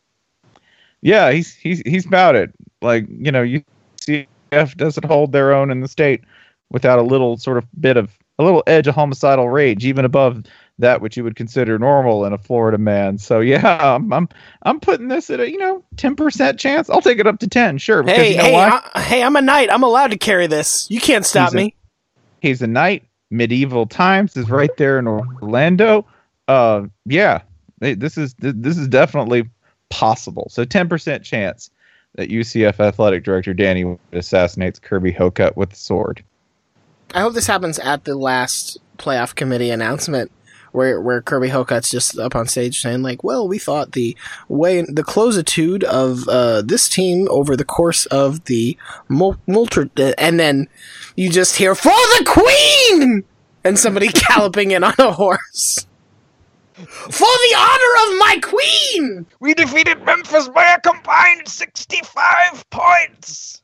[1.01, 2.53] Yeah, he's he's he's about it.
[2.83, 6.23] Like you know, UCF doesn't hold their own in the state
[6.71, 10.45] without a little sort of bit of a little edge of homicidal rage, even above
[10.81, 13.19] that which you would consider normal in a Florida man.
[13.19, 14.29] So yeah, I'm I'm,
[14.63, 16.89] I'm putting this at a you know ten percent chance.
[16.91, 18.03] I'll take it up to ten, sure.
[18.03, 18.57] because Hey, you know hey.
[18.95, 19.23] I, hey!
[19.23, 19.73] I'm a knight.
[19.73, 20.91] I'm allowed to carry this.
[20.91, 21.75] You can't stop He's a- me.
[22.41, 23.05] He's a knight.
[23.31, 26.07] Medieval times is right there in Orlando.
[26.47, 27.43] Uh, yeah,
[27.79, 29.49] this is this is definitely
[29.91, 30.49] possible.
[30.51, 31.71] So ten percent chance
[32.15, 36.25] that UCF athletic director Danny assassinates Kirby Hocutt with a sword.
[37.15, 40.31] I hope this happens at the last playoff committee announcement,
[40.79, 44.17] where where Kirby Hocutt's just up on stage saying like, "Well, we thought the
[44.49, 50.39] way the clositude of uh, this team over the course of the mul- multi," and
[50.39, 50.69] then
[51.17, 53.25] you just hear "For the Queen!"
[53.65, 55.85] and somebody galloping in on a horse.
[56.77, 59.27] For the honor of my queen!
[59.41, 63.63] We defeated Memphis by a combined 65 points.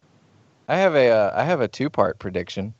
[0.66, 2.74] I have a uh, I have a two part prediction.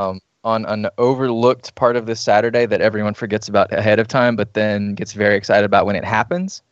[0.00, 4.36] Um, on an overlooked part of this Saturday that everyone forgets about ahead of time,
[4.36, 6.62] but then gets very excited about when it happens.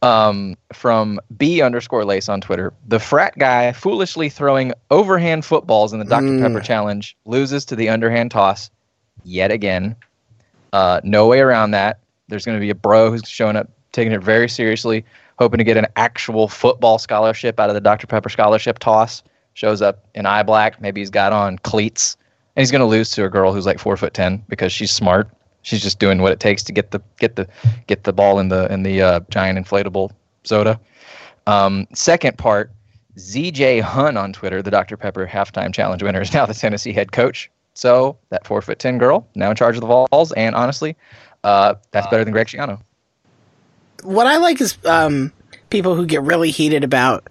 [0.00, 5.98] Um, from B underscore lace on Twitter, the frat guy foolishly throwing overhand footballs in
[5.98, 6.26] the Dr.
[6.26, 6.40] Mm.
[6.40, 8.70] Pepper challenge loses to the underhand toss
[9.24, 9.96] yet again.
[10.72, 11.98] Uh, no way around that.
[12.28, 15.04] There's going to be a bro who's showing up, taking it very seriously,
[15.38, 18.06] hoping to get an actual football scholarship out of the Dr.
[18.06, 19.22] Pepper scholarship toss.
[19.54, 20.80] Shows up in eye black.
[20.80, 22.16] Maybe he's got on cleats,
[22.58, 24.90] and he's going to lose to a girl who's like four foot ten because she's
[24.90, 25.30] smart.
[25.62, 27.46] She's just doing what it takes to get the get the
[27.86, 30.10] get the ball in the in the uh, giant inflatable
[30.42, 30.80] soda.
[31.46, 32.72] Um, second part,
[33.16, 34.96] ZJ Hun on Twitter, the Dr.
[34.96, 37.48] Pepper halftime challenge winner, is now the Tennessee head coach.
[37.74, 40.96] So that four foot ten girl now in charge of the Vols, and honestly,
[41.44, 42.80] uh, that's better than Greg Schiano.
[44.02, 45.32] what I like is um,
[45.70, 47.28] people who get really heated about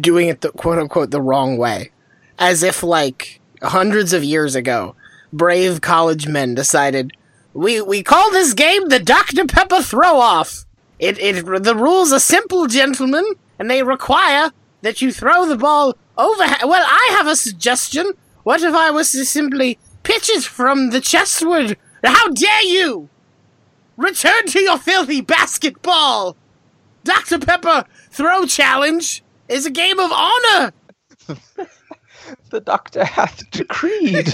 [0.00, 1.92] doing it the quote unquote the wrong way,
[2.40, 4.94] as if like hundreds of years ago,
[5.32, 7.12] brave college men decided
[7.52, 10.64] we we call this game the Dr Pepper throw off.
[10.98, 13.24] It it the rules are simple, gentlemen,
[13.58, 14.50] and they require
[14.82, 16.44] that you throw the ball over.
[16.64, 18.12] Well, I have a suggestion.
[18.42, 21.76] What if I was to simply pitch it from the chestward?
[22.04, 23.08] How dare you!
[23.96, 26.36] Return to your filthy basketball!
[27.04, 27.38] Dr.
[27.38, 30.72] Pepper Throw Challenge is a game of honor!
[32.50, 34.32] The doctor hath decreed.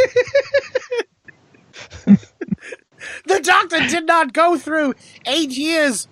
[3.26, 4.94] The doctor did not go through
[5.26, 6.08] eight years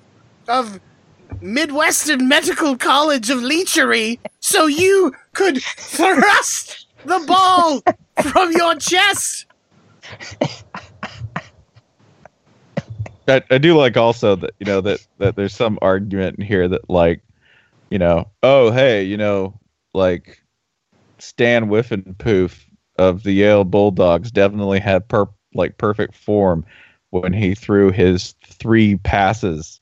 [0.49, 0.81] of
[1.41, 7.83] Midwestern Medical College of leechery so you could thrust the ball
[8.23, 9.47] from your chest!
[13.29, 16.67] I, I do like also that you know that that there's some argument in here
[16.69, 17.23] that like
[17.91, 19.59] you know oh hey you know
[19.93, 20.43] like
[21.19, 22.65] Stan Whiffenpoof
[22.97, 26.65] of the Yale Bulldogs definitely had per like perfect form
[27.11, 29.81] when he threw his three passes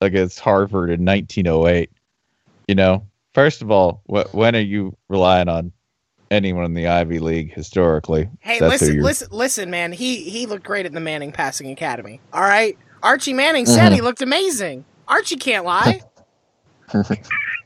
[0.00, 1.90] against Harvard in 1908
[2.66, 5.70] you know first of all wh- when are you relying on
[6.30, 9.92] anyone in the Ivy League historically Hey, That's listen, listen, listen, man.
[9.92, 12.20] He he looked great at the Manning Passing Academy.
[12.32, 14.06] All right, Archie Manning said he mm-hmm.
[14.06, 14.84] looked amazing.
[15.08, 16.00] Archie can't lie.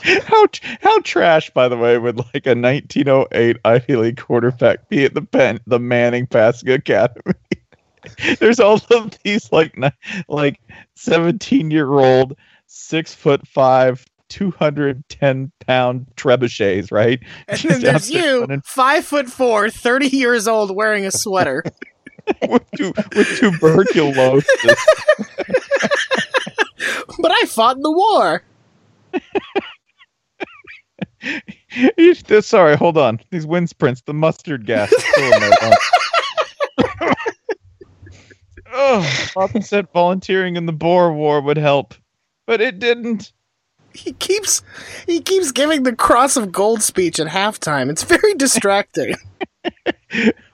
[0.26, 0.46] How
[0.80, 5.22] how trash, by the way, would like a 1908 Ivy League quarterback be at the
[5.22, 7.34] Penn, the Manning Passing Academy?
[8.38, 9.76] There's all of these like
[10.28, 10.60] like
[10.96, 17.20] 17 year old, six foot five, 210 pound trebuchets, right?
[17.48, 21.64] And then there's you, running five foot four, 30 years old, wearing a sweater.
[22.48, 24.86] with, tu- with tuberculosis.
[27.18, 28.42] but I fought in the war.
[31.96, 33.20] You- Sorry, hold on.
[33.30, 37.06] These wind sprints, the mustard gas is still in my lungs.
[38.72, 41.94] oh, Bob said volunteering in the Boer War would help,
[42.46, 43.32] but it didn't.
[43.94, 44.62] He keeps
[45.06, 47.90] he keeps giving the Cross of Gold speech at halftime.
[47.90, 49.14] It's very distracting.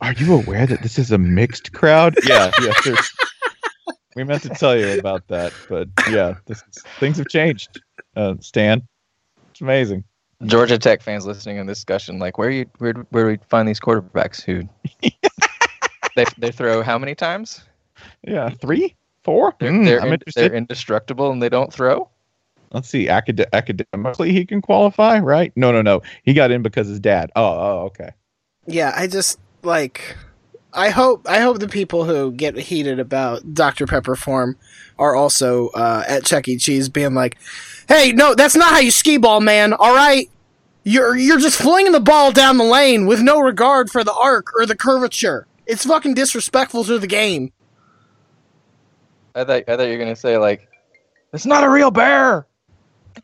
[0.00, 2.14] Are you aware that this is a mixed crowd?
[2.26, 2.72] Yeah, yeah.
[4.16, 7.80] We meant to tell you about that, but yeah, this is, things have changed.
[8.16, 8.86] Uh, Stan,
[9.50, 10.04] it's amazing.
[10.44, 13.68] Georgia Tech fans listening in this discussion, like, where you where where do we find
[13.68, 14.62] these quarterbacks who
[16.16, 17.62] they they throw how many times?
[18.26, 19.54] Yeah, three, four.
[19.60, 22.08] They're Mm, they're, I'm in- they're indestructible and they don't throw.
[22.72, 25.52] let's see, acad- academically he can qualify, right?
[25.56, 26.00] No, no, no.
[26.22, 27.30] He got in because his dad.
[27.36, 28.10] Oh, oh, okay.
[28.66, 30.16] Yeah, I just like
[30.72, 33.86] I hope I hope the people who get heated about Dr.
[33.86, 34.56] Pepper form
[34.98, 36.56] are also uh, at Chuck E.
[36.56, 37.38] Cheese being like,
[37.88, 39.72] "Hey, no, that's not how you ski ball, man.
[39.72, 40.30] All right,
[40.84, 44.54] you're you're just flinging the ball down the lane with no regard for the arc
[44.56, 45.46] or the curvature.
[45.66, 47.52] It's fucking disrespectful to the game."
[49.34, 50.68] I thought I thought you were gonna say like,
[51.32, 52.46] it's not a real bear.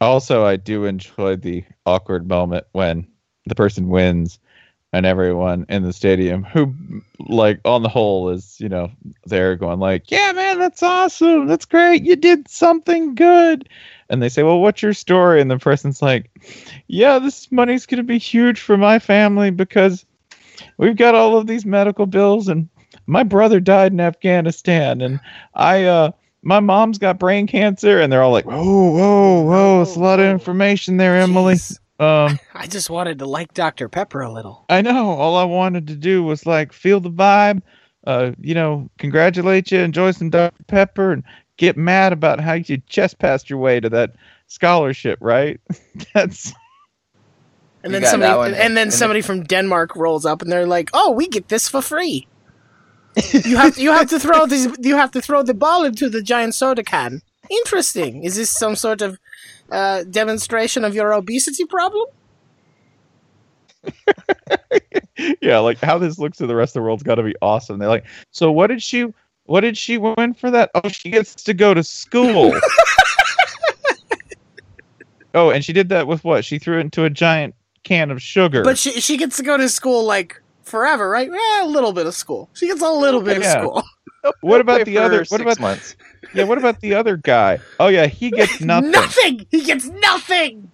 [0.01, 3.07] Also, I do enjoy the awkward moment when
[3.47, 4.39] the person wins
[4.97, 6.73] and everyone in the stadium who
[7.29, 8.91] like on the whole is, you know,
[9.27, 11.47] there going like, "Yeah, man, that's awesome.
[11.47, 12.03] That's great.
[12.03, 13.69] You did something good."
[14.09, 16.31] And they say, "Well, what's your story?" And the person's like,
[16.87, 20.07] "Yeah, this money's going to be huge for my family because
[20.79, 22.67] we've got all of these medical bills and
[23.07, 25.21] my brother died in Afghanistan and
[25.55, 29.97] I uh my mom's got brain cancer and they're all like, "Whoa, whoa, whoa, it's
[29.97, 31.81] a lot of information there, Emily." Jeez.
[31.99, 33.89] Um I just wanted to like Dr.
[33.89, 34.65] Pepper a little.
[34.69, 35.11] I know.
[35.11, 37.63] All I wanted to do was like feel the vibe,
[38.07, 40.63] uh, you know, congratulate you, enjoy some Dr.
[40.67, 41.25] Pepper, and
[41.57, 44.15] get mad about how you chest passed your way to that
[44.47, 45.61] scholarship, right?
[46.15, 46.53] That's
[47.83, 48.55] And then somebody that one.
[48.55, 51.81] and then somebody from Denmark rolls up and they're like, "Oh, we get this for
[51.81, 52.27] free."
[53.33, 56.21] you have you have to throw this you have to throw the ball into the
[56.23, 57.23] giant soda can.
[57.49, 58.25] Interesting.
[58.25, 59.19] Is this some sort of
[59.71, 62.07] uh, demonstration of your obesity problem?
[65.41, 67.79] yeah, like how this looks to the rest of the world's got to be awesome.
[67.79, 69.07] They're like, so what did she?
[69.45, 70.71] What did she win for that?
[70.75, 72.53] Oh, she gets to go to school.
[75.35, 76.45] oh, and she did that with what?
[76.45, 78.65] She threw it into a giant can of sugar.
[78.65, 81.31] But she she gets to go to school like forever, right?
[81.31, 82.51] Eh, a little bit of school.
[82.55, 83.55] She gets a little bit Yeah.
[83.55, 83.83] of school.
[84.41, 85.19] what about the for other?
[85.19, 85.97] What six about months?
[86.37, 86.45] Yeah?
[86.45, 87.59] What about the other guy?
[87.81, 88.91] Oh yeah, he gets nothing.
[88.91, 89.47] nothing.
[89.51, 90.71] He gets nothing.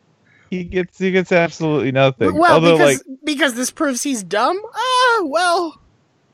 [0.50, 2.34] He gets he gets absolutely nothing.
[2.34, 4.60] Well, Although because like because this proves he's dumb.
[4.74, 5.80] Ah, well.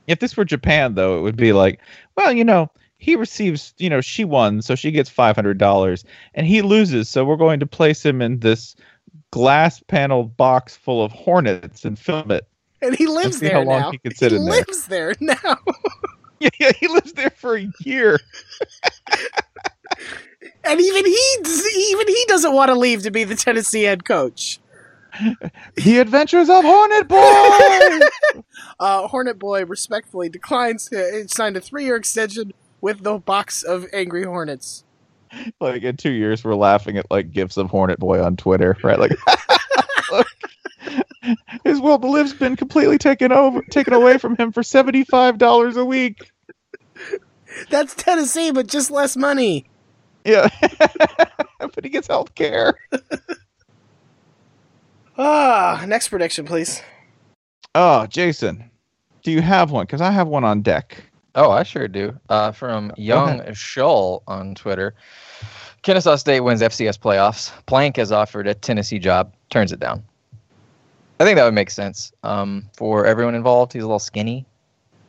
[0.09, 1.81] if this were Japan though, it would be like,
[2.17, 6.05] well, you know, he receives, you know, she won, so she gets five hundred dollars,
[6.35, 8.75] and he loses, so we're going to place him in this
[9.31, 12.47] glass paneled box full of hornets and film it.
[12.83, 13.91] And he lives see there how long now.
[13.93, 14.55] he can sit in there.
[14.57, 15.57] lives there now.
[16.41, 18.19] Yeah, yeah, he lives there for a year.
[20.65, 21.37] And even he,
[21.91, 24.61] even he doesn't want to leave to be the Tennessee head coach.
[25.75, 28.01] The Adventures of Hornet Boy.
[28.79, 34.25] Uh, Hornet Boy respectfully declines to sign a three-year extension with the box of angry
[34.25, 34.85] hornets.
[35.61, 38.99] like in two years, we're laughing at like gifs of Hornet Boy on Twitter, right?
[38.99, 39.19] Like,
[41.79, 45.39] his will to live's been completely taken over, taken away from him for seventy five
[45.39, 46.31] dollars a week.
[47.71, 49.67] That's Tennessee, but just less money.
[50.25, 50.49] Yeah,
[51.61, 52.75] but he gets health care.
[55.17, 56.83] Ah, next prediction, please.
[57.75, 58.71] Oh, Jason,
[59.23, 59.87] do you have one?
[59.87, 60.97] Because I have one on deck.
[61.35, 62.19] Oh, I sure do.
[62.29, 64.95] Uh, from Young Shull on Twitter.
[65.83, 67.53] Kennesaw State wins FCS playoffs.
[67.67, 70.03] Plank has offered a Tennessee job, turns it down.
[71.21, 73.73] I think that would make sense um, for everyone involved.
[73.73, 74.47] He's a little skinny.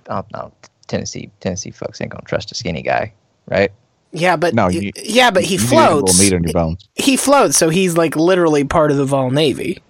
[0.10, 0.52] Oh, no,
[0.88, 3.14] Tennessee Tennessee folks ain't gonna trust a skinny guy,
[3.48, 3.72] right?
[4.12, 6.20] Yeah, but No, you- yeah, but he You need a floats.
[6.20, 6.90] meat on your bones.
[6.96, 9.84] He floats, so he's like literally part of the Vol Navy.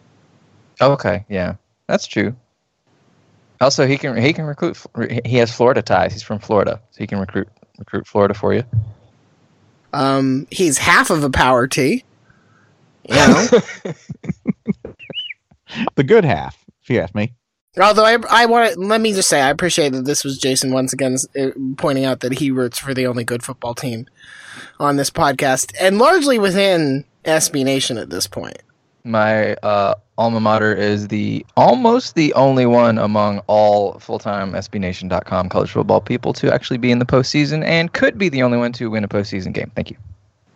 [0.82, 1.56] Okay, yeah,
[1.88, 2.36] that's true.
[3.62, 4.78] Also, he can he can recruit.
[5.26, 6.12] He has Florida ties.
[6.14, 8.64] He's from Florida, so he can recruit recruit Florida for you.
[9.94, 12.04] Um, he's half of a power T.
[13.10, 13.48] You know,
[15.96, 17.34] The good half, if you ask me.
[17.82, 20.74] although I, I want to let me just say I appreciate that this was Jason
[20.74, 24.08] once again uh, pointing out that he roots for the only good football team
[24.80, 28.58] on this podcast, and largely within SB Nation at this point.
[29.06, 35.72] My uh, alma mater is the almost the only one among all full-time SBNation.com college
[35.72, 38.90] football people to actually be in the postseason, and could be the only one to
[38.90, 39.72] win a postseason game.
[39.76, 39.98] Thank you.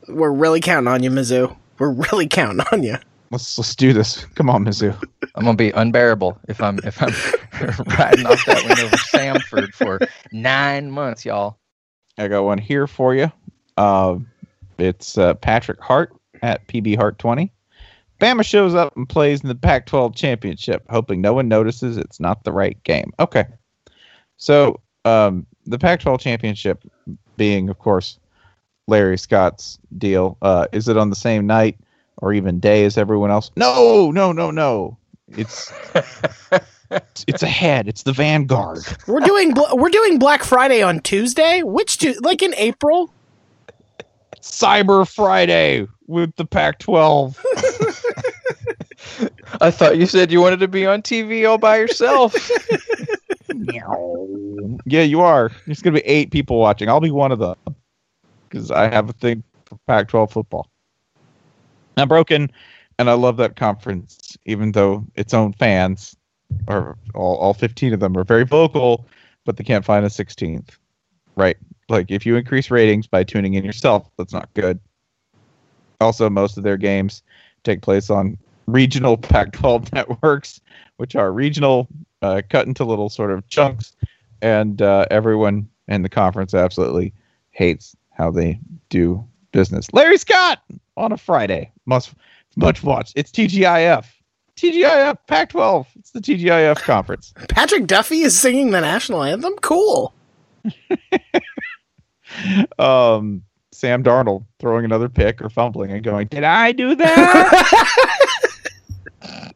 [0.09, 1.55] We're really counting on you, Mizzou.
[1.79, 2.97] We're really counting on you.
[3.33, 4.25] Let's let's do this.
[4.35, 4.95] Come on, Mizzou.
[5.33, 7.09] I'm gonna be unbearable if I'm if I'm
[7.97, 9.99] riding off that win over Samford for
[10.31, 11.57] nine months, y'all.
[12.19, 13.31] I got one here for you.
[13.75, 14.19] Uh,
[14.77, 17.51] it's uh, Patrick Hart at PB Hart 20.
[18.21, 22.19] Bama shows up and plays in the Pac 12 championship, hoping no one notices it's
[22.19, 23.11] not the right game.
[23.19, 23.45] Okay.
[24.37, 26.83] So, um, the Pac 12 championship
[27.35, 28.19] being, of course,
[28.87, 31.79] Larry Scott's deal, uh, is it on the same night
[32.17, 33.51] or even day as everyone else?
[33.55, 34.97] No, no, no, no.
[35.29, 35.71] It's
[37.27, 37.87] it's ahead.
[37.87, 38.79] It's the Vanguard.
[39.07, 41.63] We're doing we're doing Black Friday on Tuesday.
[41.63, 43.13] Which tu- like in April?
[44.41, 47.37] Cyber Friday with the Pac-12.
[49.61, 52.35] I thought you said you wanted to be on TV all by yourself.
[54.85, 55.51] yeah, you are.
[55.65, 56.89] There's gonna be eight people watching.
[56.89, 57.55] I'll be one of them
[58.49, 60.67] because I have a thing for Pac-12 football.
[61.97, 62.51] I'm broken,
[62.99, 66.15] and I love that conference, even though its own fans,
[66.67, 69.07] or all, all 15 of them, are very vocal,
[69.45, 70.69] but they can't find a 16th.
[71.35, 71.57] Right?
[71.89, 74.79] Like if you increase ratings by tuning in yourself, that's not good.
[75.99, 77.23] Also, most of their games
[77.63, 78.37] take place on
[78.67, 80.61] regional Pac-12 networks,
[80.97, 81.87] which are regional,
[82.21, 83.95] uh, cut into little sort of chunks,
[84.41, 87.13] and uh, everyone in the conference absolutely
[87.51, 89.87] hates how they do business.
[89.93, 90.59] Larry Scott
[90.97, 92.13] on a Friday must
[92.57, 93.13] much watch.
[93.15, 94.05] It's TGIF.
[94.57, 95.87] TGIF Pac-12.
[95.95, 97.33] It's the TGIF conference.
[97.49, 99.53] Patrick Duffy is singing the national anthem.
[99.61, 100.13] Cool.
[102.77, 108.49] um, Sam Darnold throwing another pick or fumbling and going, "Did I do that?"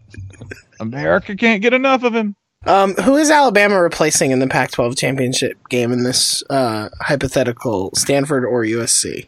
[0.79, 2.35] America can't get enough of him.
[2.65, 8.43] Um, who is Alabama replacing in the Pac-12 championship game in this uh, hypothetical Stanford
[8.43, 9.27] or USC?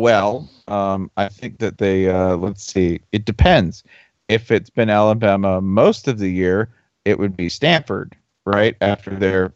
[0.00, 3.00] Well, um, I think that they uh, let's see.
[3.12, 3.84] It depends.
[4.28, 6.70] If it's been Alabama most of the year,
[7.04, 8.74] it would be Stanford, right?
[8.80, 9.52] After their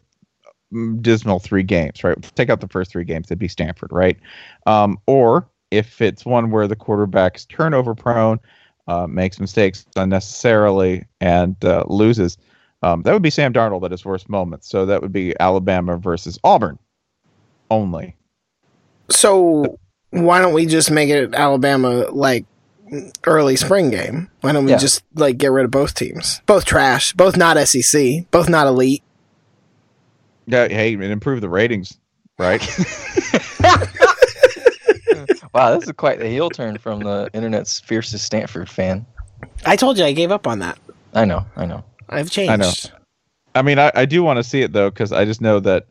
[0.71, 2.21] mm, dismal three games, right?
[2.35, 4.19] Take out the first three games, it'd be Stanford, right?
[4.67, 8.39] Um, or if it's one where the quarterback's turnover prone,
[8.87, 12.37] uh, makes mistakes unnecessarily, and uh, loses,
[12.83, 14.63] um, that would be Sam Darnold at his worst moment.
[14.63, 16.77] So that would be Alabama versus Auburn
[17.71, 18.15] only.
[19.09, 19.79] So
[20.23, 22.45] why don't we just make it Alabama like
[23.25, 24.29] early spring game?
[24.41, 24.77] Why don't we Yeah.
[24.77, 26.41] just like get rid of both teams?
[26.45, 29.03] Both trash, both not SEC, both not elite.
[30.47, 31.97] Yeah, hey, and improve the ratings,
[32.37, 32.61] right?
[35.53, 39.05] wow, this is quite the heel turn from the internet's fiercest Stanford fan.
[39.65, 40.77] I told you I gave up on that.
[41.13, 41.83] I know, I know.
[42.09, 42.51] I've changed.
[42.51, 42.71] I know.
[43.55, 45.85] I mean, I, I do want to see it though, because I just know that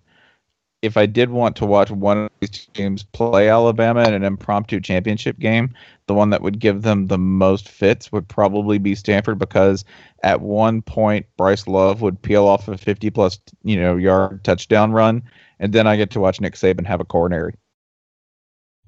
[0.85, 4.80] if I did want to watch one of these teams play Alabama in an impromptu
[4.80, 5.74] championship game,
[6.07, 9.87] the one that would give them the most fits would probably be Stanford, because
[10.22, 14.93] at one point Bryce Love would peel off a 50 plus you know yard touchdown
[14.93, 15.22] run,
[15.59, 17.55] and then I get to watch Nick Saban have a coronary.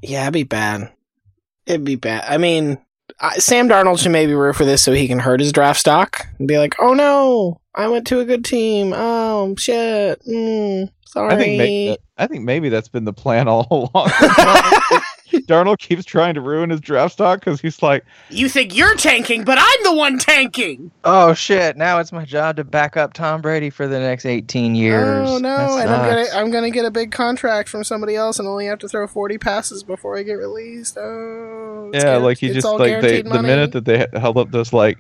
[0.02, 0.92] Yeah, it'd be bad.
[1.64, 2.24] It'd be bad.
[2.28, 2.78] I mean,
[3.20, 6.26] I, Sam Darnold should maybe root for this so he can hurt his draft stock
[6.38, 8.92] and be like, "Oh no, I went to a good team.
[8.94, 13.66] Oh shit, mm, sorry." I think may- I think maybe that's been the plan all
[13.94, 14.10] along.
[15.42, 19.44] Darnold keeps trying to ruin his draft stock because he's like, you think you're tanking,
[19.44, 20.90] but I'm the one tanking.
[21.04, 21.76] Oh shit!
[21.76, 25.28] Now it's my job to back up Tom Brady for the next 18 years.
[25.28, 28.48] Oh no, and I'm gonna I'm gonna get a big contract from somebody else and
[28.48, 30.96] only have to throw 40 passes before I get released.
[30.98, 34.50] Oh, yeah, guar- like he just like they guaranteed the minute that they held up
[34.50, 34.98] this like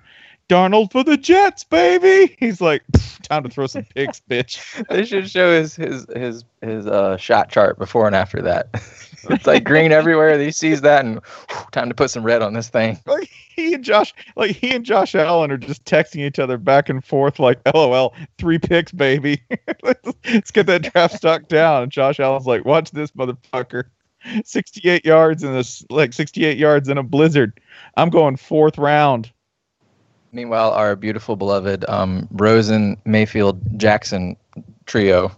[0.48, 2.36] Darnold for the Jets, baby.
[2.40, 2.82] He's like,
[3.22, 4.84] time to throw some picks, bitch.
[4.88, 8.68] They should show his his his his uh, shot chart before and after that.
[9.30, 10.38] it's like green everywhere.
[10.38, 11.20] He sees that and
[11.50, 12.98] whew, time to put some red on this thing.
[13.06, 16.90] Like he and Josh, like he and Josh Allen are just texting each other back
[16.90, 19.42] and forth, like, "LOL, three picks, baby.
[19.82, 23.84] let's, let's get that draft stock down." And Josh Allen's like, "Watch this, motherfucker."
[24.44, 27.58] 68 yards in this, like 68 yards in a blizzard.
[27.96, 29.32] I'm going fourth round.
[30.32, 34.36] Meanwhile, our beautiful beloved um, Rosen Mayfield Jackson
[34.84, 35.32] trio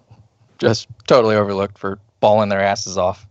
[0.58, 3.27] just totally overlooked for balling their asses off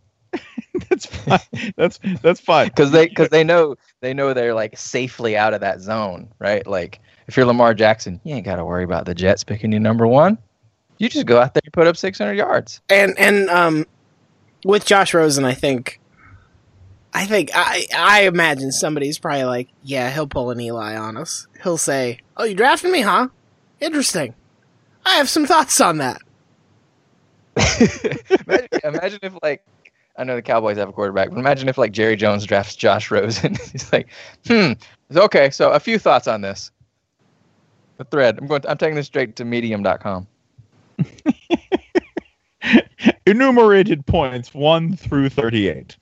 [0.89, 1.73] That's fine.
[1.75, 2.67] That's that's fine.
[2.67, 6.65] because they because they know they know they're like safely out of that zone, right?
[6.67, 9.79] Like if you're Lamar Jackson, you ain't got to worry about the Jets picking you
[9.79, 10.37] number one.
[10.97, 12.81] You just go out there and put up 600 yards.
[12.89, 13.85] and and um
[14.65, 15.99] with Josh Rosen, I think
[17.13, 21.47] I think I I imagine somebody's probably like, yeah, he'll pull an Eli on us.
[21.63, 23.29] He'll say, "Oh, you drafted me, huh?
[23.79, 24.35] Interesting.
[25.05, 26.21] I have some thoughts on that."
[28.45, 29.63] imagine, imagine if like
[30.17, 33.11] I know the Cowboys have a quarterback, but imagine if like Jerry Jones drafts Josh
[33.11, 33.55] Rosen.
[33.71, 34.07] He's like,
[34.47, 34.71] hmm,
[35.15, 36.71] okay, so a few thoughts on this.
[37.97, 38.37] The thread.
[38.39, 38.61] I'm going.
[38.61, 40.27] To, I'm taking this straight to Medium.com.
[43.25, 45.95] enumerated points 1 through 38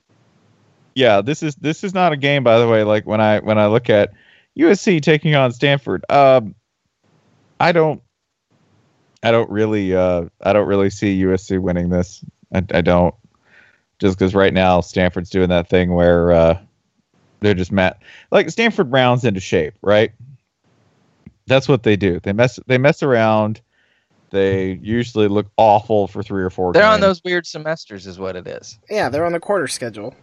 [0.95, 3.57] yeah this is this is not a game by the way like when i when
[3.57, 4.13] i look at
[4.57, 6.55] usc taking on stanford um
[7.59, 8.01] i don't
[9.21, 13.13] i don't really uh i don't really see usc winning this i, I don't
[13.99, 16.59] just because right now stanford's doing that thing where uh
[17.41, 17.95] they're just mad
[18.31, 20.11] like stanford rounds into shape right
[21.47, 23.61] that's what they do they mess they mess around
[24.35, 28.35] they usually look awful for three or four They're on those weird semesters, is what
[28.35, 28.77] it is.
[28.89, 30.13] Yeah, they're on the quarter schedule.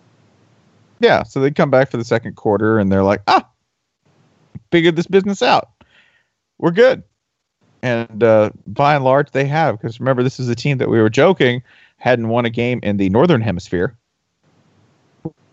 [1.01, 3.49] Yeah, so they come back for the second quarter and they're like, ah,
[4.71, 5.71] figured this business out.
[6.59, 7.03] We're good.
[7.83, 9.81] And uh, by and large, they have.
[9.81, 11.63] Because remember, this is a team that we were joking
[12.03, 13.97] hadn't won a game in the Northern Hemisphere,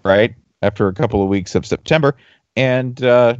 [0.03, 0.33] right?
[0.63, 2.15] After a couple of weeks of September.
[2.55, 3.35] And uh,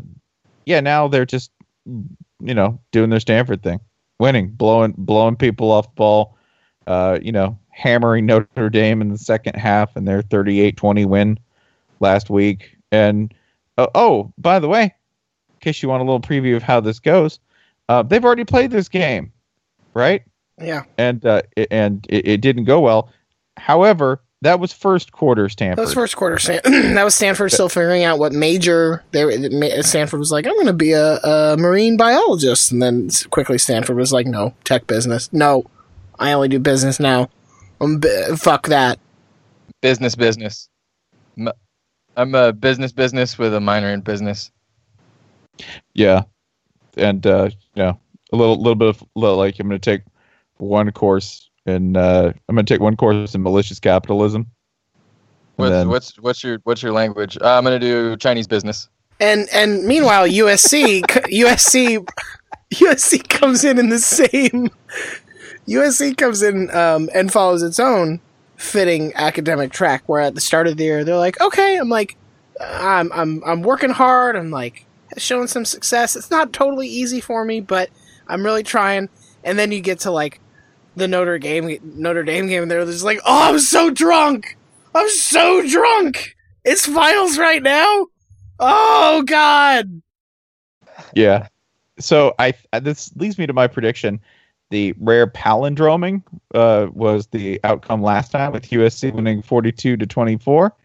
[0.68, 1.49] yeah, now they're just,
[1.88, 3.80] you know, doing their Stanford thing,
[4.20, 6.38] winning, blowing, blowing people off ball,
[6.86, 11.39] uh, you know, hammering Notre Dame in the second half and their 38 20 win
[12.01, 12.78] last week.
[12.91, 13.34] And
[13.80, 16.99] uh, oh, by the way, in case you want a little preview of how this
[16.99, 17.39] goes,
[17.89, 19.34] uh, they've already played this game,
[19.95, 20.22] right?
[20.62, 20.84] Yeah.
[20.97, 23.10] And uh, it, and it, it didn't go well.
[23.57, 25.80] However, that was first quarter Stanford.
[25.80, 26.39] That was first quarter.
[26.39, 26.62] Stan-
[26.95, 29.03] that was Stanford still figuring out what major.
[29.12, 33.57] They Stanford was like, "I'm going to be a, a marine biologist," and then quickly
[33.57, 35.32] Stanford was like, "No, tech business.
[35.34, 35.66] No,
[36.18, 37.30] I only do business now.
[37.82, 38.97] Um, b- fuck that."
[39.82, 40.70] Business, business.
[41.38, 41.51] M-
[42.16, 44.51] I'm a business, business with a minor in business.
[45.93, 46.24] Yeah,
[46.95, 47.99] and uh, you know,
[48.32, 50.01] a little little bit of little, like I'm going to take
[50.60, 54.47] one course in uh, I'm going to take one course in malicious capitalism.
[55.55, 57.38] What's, then- what's what's your what's your language?
[57.41, 58.88] Uh, I'm gonna do Chinese business.
[59.20, 62.07] And and meanwhile, USC USC
[62.74, 64.70] USC comes in in the same.
[65.68, 68.22] USC comes in um, and follows its own
[68.55, 70.03] fitting academic track.
[70.07, 72.16] Where at the start of the year, they're like, "Okay," I'm like,
[72.62, 74.38] "I'm I'm I'm working hard.
[74.38, 74.86] I'm like
[75.18, 76.16] showing some success.
[76.16, 77.89] It's not totally easy for me, but
[78.30, 79.10] I'm really trying."
[79.43, 80.39] And then you get to like
[80.95, 84.57] the Notre Dame Notre Dame game, and they're just like, "Oh, I'm so drunk.
[84.93, 86.35] I'm so drunk.
[86.63, 88.07] It's finals right now."
[88.59, 90.01] Oh God!
[91.13, 91.47] Yeah.
[91.99, 94.19] So I this leads me to my prediction.
[94.71, 96.21] The rare palindroming
[96.53, 100.75] uh, was the outcome last time with USC winning 42 to 24.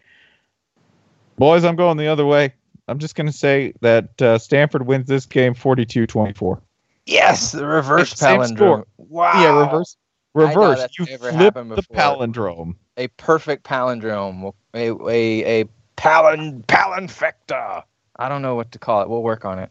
[1.37, 2.53] Boys, I'm going the other way.
[2.87, 6.61] I'm just going to say that uh, Stanford wins this game 42-24.
[7.05, 8.83] Yes, the reverse Same palindrome.
[8.97, 9.41] Wow.
[9.41, 9.97] Yeah, reverse.
[10.33, 10.85] Reverse.
[10.97, 12.75] You flip the palindrome.
[12.97, 14.53] A perfect palindrome.
[14.73, 17.83] A a a palin palinfecta.
[18.17, 19.09] I don't know what to call it.
[19.09, 19.69] We'll work on it.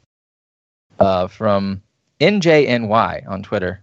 [0.98, 1.82] Uh, from
[2.20, 3.80] NJNY on Twitter.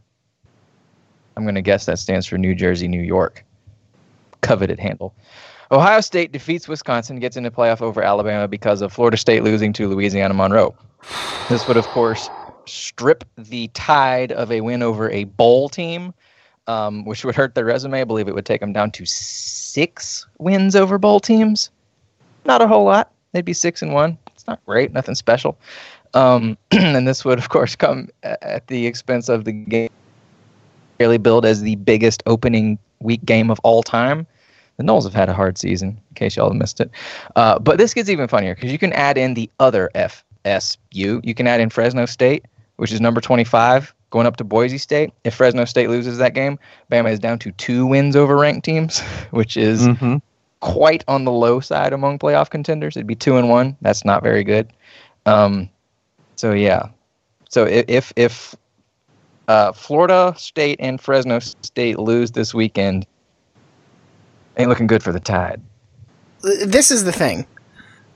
[1.36, 3.44] I'm gonna guess that stands for New Jersey, New York.
[4.42, 5.14] Coveted handle.
[5.72, 9.88] Ohio State defeats Wisconsin, gets into playoff over Alabama because of Florida State losing to
[9.88, 10.76] Louisiana Monroe.
[11.48, 12.30] This would, of course,
[12.66, 16.14] strip the tide of a win over a bowl team,
[16.68, 18.02] um, which would hurt their resume.
[18.02, 21.70] I believe it would take them down to six wins over bowl teams.
[22.46, 23.12] Not a whole lot.
[23.32, 24.18] They'd be six and one.
[24.34, 25.58] It's not great, nothing special.
[26.14, 29.90] Um, and this would, of course, come at the expense of the game
[30.98, 34.28] fairly billed as the biggest opening week game of all time.
[34.78, 36.92] The Noles have had a hard season, in case y'all missed it.
[37.36, 39.90] Uh, but this gets even funnier because you can add in the other
[40.46, 41.24] FSU.
[41.24, 42.46] You can add in Fresno State,
[42.78, 45.12] which is number 25, going up to Boise State.
[45.24, 46.60] If Fresno State loses that game,
[46.92, 49.00] Bama is down to two wins over ranked teams,
[49.32, 50.18] which is Mm-hmm.
[50.60, 52.96] quite on the low side among playoff contenders.
[52.96, 53.76] It'd be two and one.
[53.82, 54.72] That's not very good.
[55.26, 55.70] Um,
[56.36, 56.90] so yeah.
[57.50, 58.56] So if if, if
[59.48, 63.06] uh, Florida State and Fresno State lose this weekend,
[64.58, 65.62] ain't looking good for the Tide.
[66.42, 67.46] This is the thing.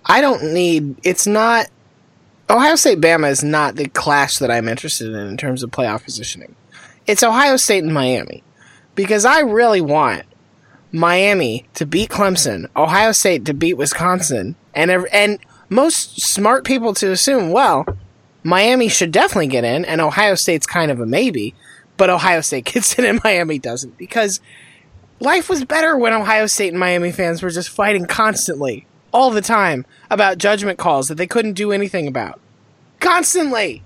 [0.06, 0.96] I don't need.
[1.04, 1.68] It's not.
[2.50, 6.04] Ohio State Bama is not the clash that I'm interested in in terms of playoff
[6.04, 6.56] positioning.
[7.08, 8.44] It's Ohio State and Miami.
[8.94, 10.24] Because I really want
[10.92, 15.40] Miami to beat Clemson, Ohio State to beat Wisconsin, and and
[15.70, 17.86] most smart people to assume, well,
[18.44, 21.54] Miami should definitely get in, and Ohio State's kind of a maybe,
[21.98, 24.40] but Ohio State gets in and Miami doesn't because
[25.20, 29.42] life was better when Ohio State and Miami fans were just fighting constantly, all the
[29.42, 32.42] time, about judgment calls that they couldn't do anything about.
[33.00, 33.82] Constantly!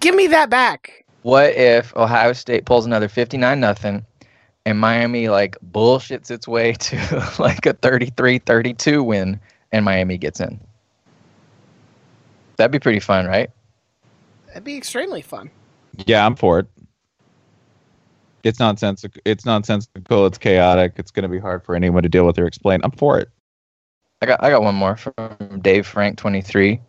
[0.00, 1.04] Give me that back!
[1.20, 4.04] What if Ohio State pulls another 59 nothing
[4.64, 6.96] and Miami like bullshits its way to
[7.38, 9.38] like a 33-32 win
[9.72, 10.58] and Miami gets in?
[12.56, 13.50] That'd be pretty fun, right?
[14.46, 15.50] That'd be extremely fun.
[16.06, 16.66] Yeah, I'm for it.
[18.42, 19.20] It's nonsensical.
[19.26, 20.24] It's nonsensical.
[20.26, 20.94] It's chaotic.
[20.96, 22.80] It's going to be hard for anyone to deal with or explain.
[22.82, 23.28] I'm for it.
[24.22, 26.80] I got I got one more from Dave Frank 23.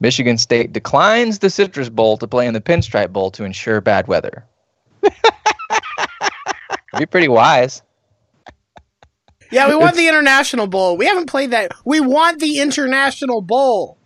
[0.00, 4.08] Michigan State declines the Citrus Bowl to play in the Pinstripe Bowl to ensure bad
[4.08, 4.46] weather.
[6.98, 7.82] be pretty wise.
[9.52, 10.96] Yeah, we want the International Bowl.
[10.96, 11.70] We haven't played that.
[11.84, 13.98] We want the International Bowl.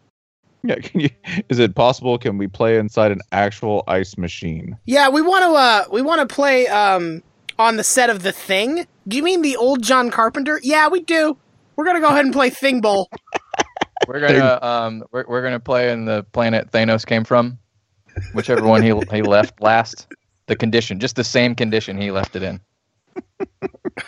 [0.64, 1.10] Yeah, can you?
[1.48, 2.18] Is it possible?
[2.18, 4.76] Can we play inside an actual ice machine?
[4.84, 5.50] Yeah, we want to.
[5.52, 7.22] Uh, we want to play um
[7.56, 8.84] on the set of the Thing.
[9.06, 10.58] Do you mean the old John Carpenter?
[10.64, 11.38] Yeah, we do.
[11.78, 13.08] We're gonna go ahead and play Thing Bowl.
[14.08, 17.56] We're gonna um we're, we're gonna play in the planet Thanos came from,
[18.32, 20.08] whichever one he he left last.
[20.46, 22.60] The condition, just the same condition he left it in.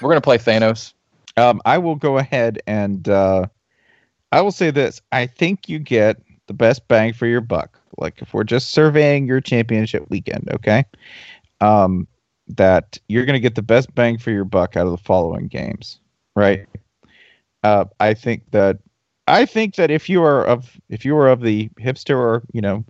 [0.01, 0.95] We're gonna play Thanos.
[1.37, 3.47] Um, I will go ahead and uh,
[4.33, 5.01] I will say this.
[5.13, 6.17] I think you get
[6.49, 7.79] the best bang for your buck.
[7.99, 10.85] Like if we're just surveying your championship weekend, okay?
[11.61, 12.09] Um,
[12.49, 15.47] that you're going to get the best bang for your buck out of the following
[15.47, 16.01] games,
[16.35, 16.67] right?
[17.63, 18.79] Uh, I think that
[19.31, 22.61] I think that if you are of if you are of the hipster or you
[22.61, 22.85] know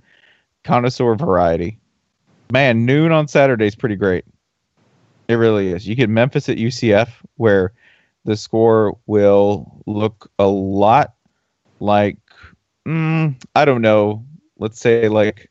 [0.64, 1.78] connoisseur variety,
[2.50, 4.24] man, noon on Saturday is pretty great.
[5.28, 5.86] It really is.
[5.86, 7.72] You get Memphis at UCF, where
[8.24, 11.14] the score will look a lot
[11.80, 12.18] like
[12.86, 14.24] mm, I don't know.
[14.58, 15.50] Let's say like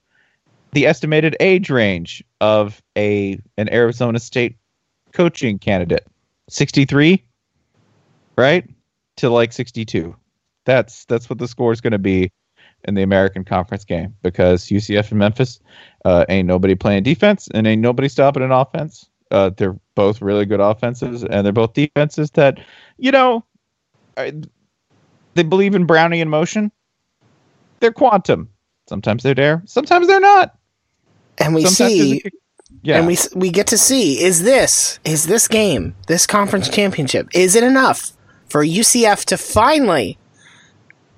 [0.71, 4.55] the estimated age range of a an Arizona State
[5.11, 6.07] coaching candidate,
[6.47, 7.23] sixty three,
[8.37, 8.67] right
[9.19, 10.15] to like sixty two.
[10.65, 12.31] That's that's what the score is going to be
[12.85, 15.59] in the American Conference game because UCF and Memphis
[16.05, 19.09] uh, ain't nobody playing defense and ain't nobody stopping an offense.
[19.31, 22.59] Uh, they're both really good offenses and they're both defenses that,
[22.97, 23.43] you know,
[24.17, 24.33] I,
[25.35, 26.71] they believe in Brownian motion.
[27.79, 28.49] They're quantum.
[28.87, 29.61] Sometimes they're there.
[29.65, 30.57] Sometimes they're not.
[31.37, 32.23] And we Sometimes see,
[32.81, 32.97] yeah.
[32.97, 37.55] and we we get to see is this is this game, this conference championship, is
[37.55, 38.11] it enough
[38.49, 40.17] for UCF to finally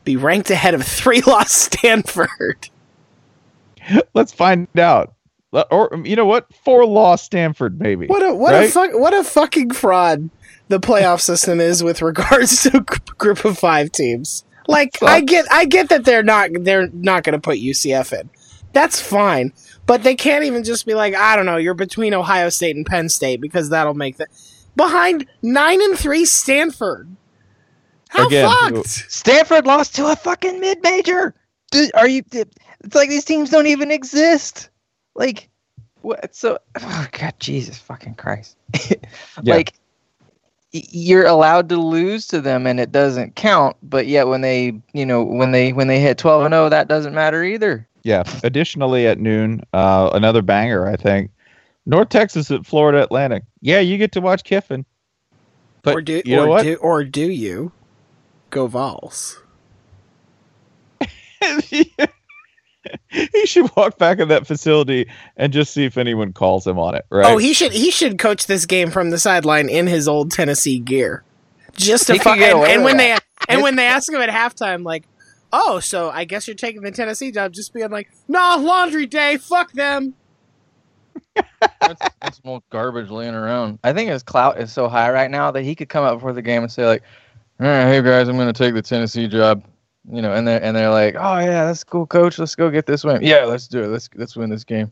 [0.04, 2.70] be ranked ahead of three loss Stanford?
[4.14, 5.14] Let's find out.
[5.70, 6.54] Or you know what?
[6.64, 8.08] Four loss Stanford, maybe.
[8.08, 10.30] What a what a fuck what a fucking fraud
[10.70, 12.86] the playoff system is with regards to
[13.18, 14.46] group of five teams.
[14.68, 15.10] Like Fuck.
[15.10, 18.30] I get I get that they're not they're not going to put UCF in.
[18.72, 19.52] That's fine.
[19.86, 22.86] But they can't even just be like, I don't know, you're between Ohio State and
[22.86, 24.30] Penn State because that'll make that
[24.76, 27.14] behind 9 and 3 Stanford.
[28.12, 28.88] How Again, fucked?
[28.90, 31.34] Stanford lost to a fucking mid major.
[31.94, 32.24] Are you?
[32.34, 34.70] It's like these teams don't even exist.
[35.16, 35.48] Like,
[36.02, 36.36] what?
[36.36, 38.58] So, oh God, Jesus fucking Christ!
[39.44, 39.56] Yeah.
[39.56, 39.74] Like,
[40.72, 43.78] you're allowed to lose to them, and it doesn't count.
[43.82, 46.90] But yet, when they, you know, when they when they hit twelve and zero, that
[46.90, 47.88] doesn't matter either.
[48.04, 48.24] Yeah.
[48.44, 50.86] Additionally, at noon, uh, another banger.
[50.86, 51.32] I think
[51.86, 53.44] North Texas at Florida Atlantic.
[53.62, 54.86] Yeah, you get to watch Kiffin.
[55.82, 56.64] But or do you know or what?
[56.64, 57.72] do or do you
[58.52, 59.42] go Vols?
[63.10, 66.96] he should walk back in that facility and just see if anyone calls him on
[66.96, 67.06] it.
[67.10, 67.26] Right?
[67.26, 70.80] Oh, he should he should coach this game from the sideline in his old Tennessee
[70.80, 71.24] gear,
[71.76, 72.38] just to He fuck.
[72.38, 73.18] And, and when they
[73.50, 75.06] and when they ask him at halftime, like,
[75.52, 79.38] "Oh, so I guess you're taking the Tennessee job," just being like, "Nah, laundry day,
[79.38, 80.16] fuck them."
[81.36, 83.80] That's, that's some old garbage laying around.
[83.84, 86.34] I think his clout is so high right now that he could come out before
[86.34, 87.04] the game and say like,
[87.62, 89.64] "All right, hey guys, I'm to take the Tennessee job."
[90.12, 92.40] You know, and they're and they're like, "Oh yeah, that's cool, coach.
[92.40, 93.22] Let's go get this win.
[93.22, 93.88] Yeah, let's do it.
[93.88, 94.92] Let's let's win this game."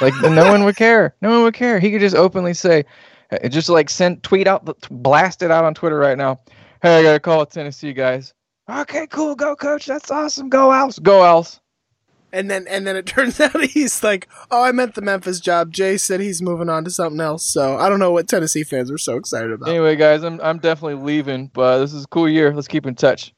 [0.00, 1.14] Like no one would care.
[1.20, 1.78] No one would care.
[1.78, 2.84] He could just openly say,
[3.30, 6.40] uh, just like send tweet out, blast it out on Twitter right now.
[6.82, 8.34] Hey, I got to call Tennessee guys.
[8.68, 9.34] Okay, cool.
[9.34, 9.86] Go, coach.
[9.86, 10.48] That's awesome.
[10.48, 10.98] Go Owls.
[10.98, 11.60] Go Owls.
[12.32, 15.72] And then and then it turns out he's like, "Oh, I meant the Memphis job."
[15.72, 17.44] Jay said he's moving on to something else.
[17.44, 19.68] So I don't know what Tennessee fans are so excited about.
[19.68, 22.52] Anyway, guys, I'm I'm definitely leaving, but this is a cool year.
[22.52, 23.32] Let's keep in touch.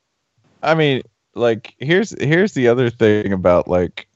[0.63, 1.03] I mean,
[1.35, 4.09] like here's here's the other thing about like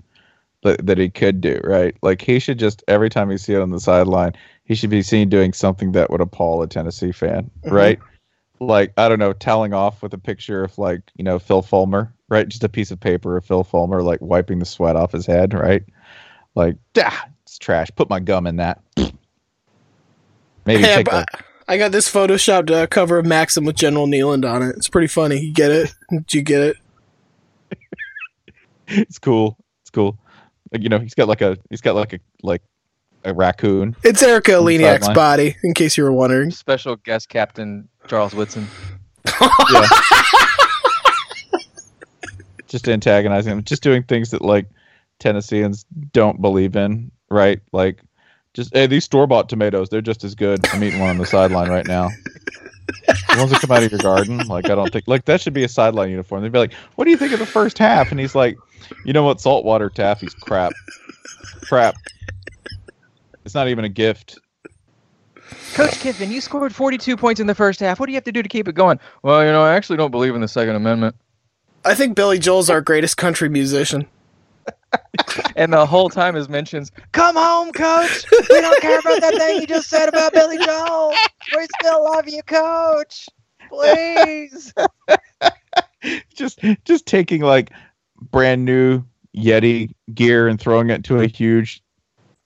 [0.63, 1.95] that that he could do, right?
[2.03, 4.33] Like he should just every time you see it on the sideline,
[4.65, 7.71] he should be seen doing something that would appall a Tennessee fan, Mhm.
[7.73, 7.99] right?
[8.59, 12.13] Like I don't know, telling off with a picture of like you know Phil Fulmer,
[12.33, 12.49] right?
[12.49, 15.53] Just a piece of paper of Phil Fulmer like wiping the sweat off his head,
[15.53, 15.85] right?
[16.55, 17.89] Like, ah, it's trash.
[17.95, 18.83] Put my gum in that.
[20.67, 24.07] Maybe Hey, take but a, I got this photoshopped uh, cover of Maxim with General
[24.07, 24.77] Neyland on it.
[24.77, 25.41] It's pretty funny.
[25.41, 25.95] You get it?
[26.11, 26.77] Did you get it?
[28.89, 29.59] it's cool.
[29.83, 30.19] It's cool.
[30.73, 32.63] Like, you know, he's got like a he's got like a like
[33.25, 33.95] a raccoon.
[34.03, 36.51] It's Erica On Aleniak's body, in case you were wondering.
[36.51, 38.67] Special guest captain Charles Whitson.
[39.71, 39.87] Yeah.
[42.73, 44.67] just antagonizing him, just doing things that like
[45.21, 47.61] Tennesseans don't believe in, right?
[47.71, 48.03] Like
[48.55, 50.67] just hey, these store bought tomatoes, they're just as good.
[50.73, 52.09] I'm eating one on the sideline right now.
[52.97, 55.53] The ones that come out of your garden, like I don't think like that should
[55.53, 56.43] be a sideline uniform.
[56.43, 58.11] They'd be like, What do you think of the first half?
[58.11, 58.59] And he's like,
[59.05, 60.73] You know what, saltwater taffy's crap.
[61.63, 61.95] Crap.
[63.45, 64.39] It's not even a gift.
[65.75, 67.99] Coach Kiffin, you scored 42 points in the first half.
[67.99, 68.99] What do you have to do to keep it going?
[69.23, 71.17] Well, you know, I actually don't believe in the Second Amendment.
[71.85, 74.07] I think Billy Joel's our greatest country musician.
[75.57, 78.25] And the whole time his mentions, "Come home, coach.
[78.31, 81.13] We don't care about that thing you just said about Billy Joel.
[81.57, 83.29] We still love you, coach."
[83.69, 84.73] Please.
[86.35, 87.71] just just taking like
[88.21, 89.05] brand new
[89.37, 91.83] Yeti gear and throwing it into a huge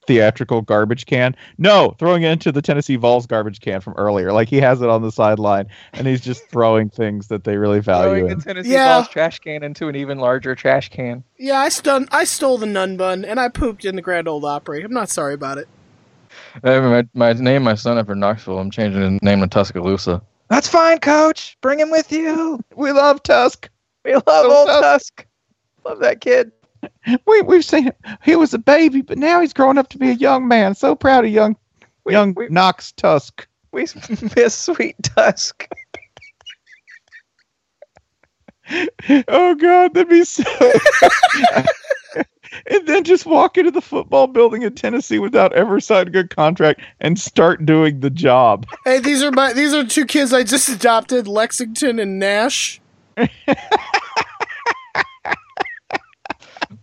[0.06, 1.34] theatrical garbage can.
[1.58, 4.32] No, throwing it into the Tennessee Vols garbage can from earlier.
[4.32, 7.80] Like he has it on the sideline and he's just throwing things that they really
[7.80, 8.20] value.
[8.20, 8.44] Throwing the.
[8.44, 8.96] Tennessee Yeah.
[8.96, 11.24] Vols trash can into an even larger trash can.
[11.38, 12.08] Yeah, I stun.
[12.10, 14.82] I stole the nun bun and I pooped in the Grand Ole Opry.
[14.82, 15.68] I'm not sorry about it.
[16.64, 18.58] I my, my name my son after Knoxville.
[18.58, 20.22] I'm changing his name to Tuscaloosa.
[20.48, 21.56] That's fine, Coach.
[21.60, 22.60] Bring him with you.
[22.76, 23.68] We love Tusk.
[24.04, 25.16] We love Go old Tusk.
[25.16, 25.26] Tusk.
[25.84, 26.52] Love that kid.
[27.26, 27.92] We we've seen
[28.24, 30.74] he was a baby, but now he's growing up to be a young man.
[30.74, 31.56] So proud of young
[32.04, 33.46] We- young we- Knox Tusk.
[33.72, 33.86] We
[34.36, 35.68] miss Sweet Tusk.
[39.28, 40.42] Oh God, that'd be so.
[42.66, 46.80] and then just walk into the football building in Tennessee without ever signing a contract
[47.00, 48.66] and start doing the job.
[48.84, 52.80] Hey, these are my these are two kids I just adopted, Lexington and Nash.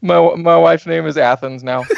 [0.03, 1.83] My my wife's name is Athens now.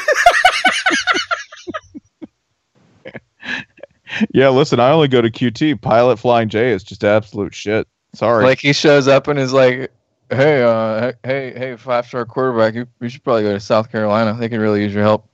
[4.32, 5.82] Yeah, listen, I only go to QT.
[5.82, 7.86] Pilot Flying J is just absolute shit.
[8.14, 8.44] Sorry.
[8.44, 9.92] like he shows up and is like,
[10.30, 14.34] "Hey, uh, hey, hey, five star quarterback, you, you should probably go to South Carolina.
[14.38, 15.28] They can really use your help.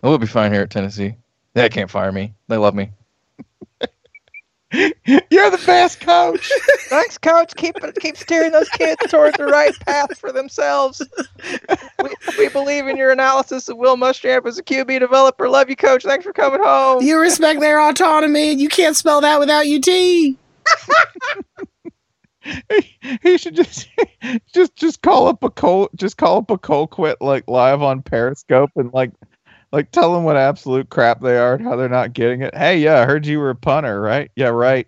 [0.00, 1.16] We'll be fine here at Tennessee.
[1.52, 2.32] They can't fire me.
[2.48, 2.90] They love me.
[5.04, 6.50] You're the best coach.
[6.88, 7.54] Thanks, coach.
[7.56, 11.02] Keep keep steering those kids towards the right path for themselves.
[12.02, 15.48] We, we believe in your analysis of Will Muschamp as a QB developer.
[15.48, 16.04] Love you, coach.
[16.04, 17.02] Thanks for coming home.
[17.02, 18.52] You respect their autonomy.
[18.52, 20.36] You can't spell that without UT.
[23.22, 23.88] he should just
[24.54, 28.02] just just call up a Cole just call up a Cole quit like live on
[28.02, 29.10] Periscope and like
[29.72, 32.54] like tell them what absolute crap they are and how they're not getting it.
[32.54, 34.30] Hey, yeah, I heard you were a punter, right?
[34.36, 34.86] Yeah, right.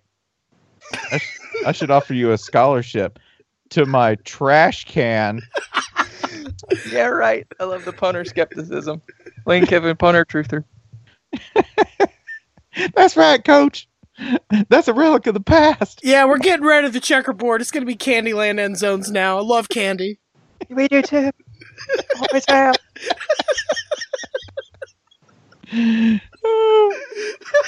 [1.10, 3.18] I, sh- I should offer you a scholarship
[3.70, 5.40] to my trash can.
[6.90, 7.46] Yeah, right.
[7.60, 9.02] I love the punter skepticism.
[9.46, 10.64] Lane Kiffin punter truther.
[12.94, 13.88] That's right, coach.
[14.68, 16.00] That's a relic of the past.
[16.02, 17.60] Yeah, we're getting rid of the checkerboard.
[17.60, 19.38] It's gonna be Candyland end zones now.
[19.38, 20.18] I love candy.
[20.68, 21.30] We do too.
[22.16, 22.76] Always have.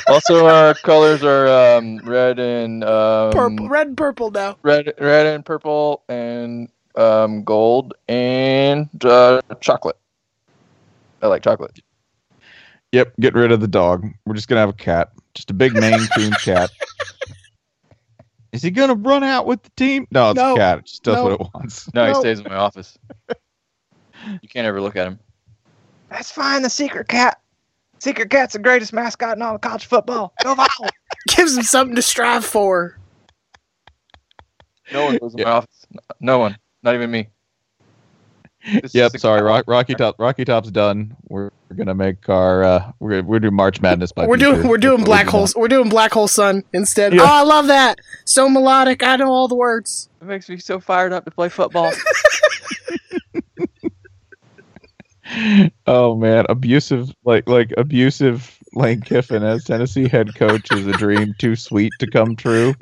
[0.09, 4.57] Also, our colors are um, red and um, Purple, red and purple now.
[4.63, 9.97] red, red and purple, and um, gold and uh, chocolate.
[11.23, 11.81] I like chocolate.
[12.93, 14.07] Yep, get rid of the dog.
[14.27, 16.71] We're just gonna have a cat, just a big Maine Coon cat.
[18.53, 20.07] Is he gonna run out with the team?
[20.13, 20.55] No, it's No.
[20.55, 20.79] a cat.
[20.79, 21.25] It just does No.
[21.25, 21.93] what it wants.
[21.95, 22.97] No, he stays in my office.
[23.39, 25.19] You can't ever look at him.
[26.11, 26.63] That's fine.
[26.63, 27.41] The secret cat.
[27.99, 30.33] Secret cat's the greatest mascot in all of college football.
[30.43, 30.91] Go Vols!
[31.29, 32.99] Gives him something to strive for.
[34.93, 35.87] No one goes in my office.
[36.21, 36.57] No one.
[36.83, 37.29] Not even me.
[38.83, 40.17] This Yep, sorry, Rock, Rocky Top.
[40.19, 41.17] Rocky Top's done.
[41.29, 42.65] We're, we're gonna make our.
[42.65, 44.27] Uh, we're we're doing March Madness by.
[44.27, 45.55] We're doing we're doing black we holes.
[45.55, 47.15] We're doing black hole sun instead.
[47.15, 47.23] Yeah.
[47.23, 48.01] Oh, I love that.
[48.25, 49.05] So melodic.
[49.05, 50.09] I know all the words.
[50.21, 51.93] It makes me so fired up to play football.
[55.35, 55.71] do.
[55.87, 61.35] Oh man, abusive like like abusive Lane Kiffin as Tennessee head coach is a dream
[61.39, 62.75] too sweet to come true.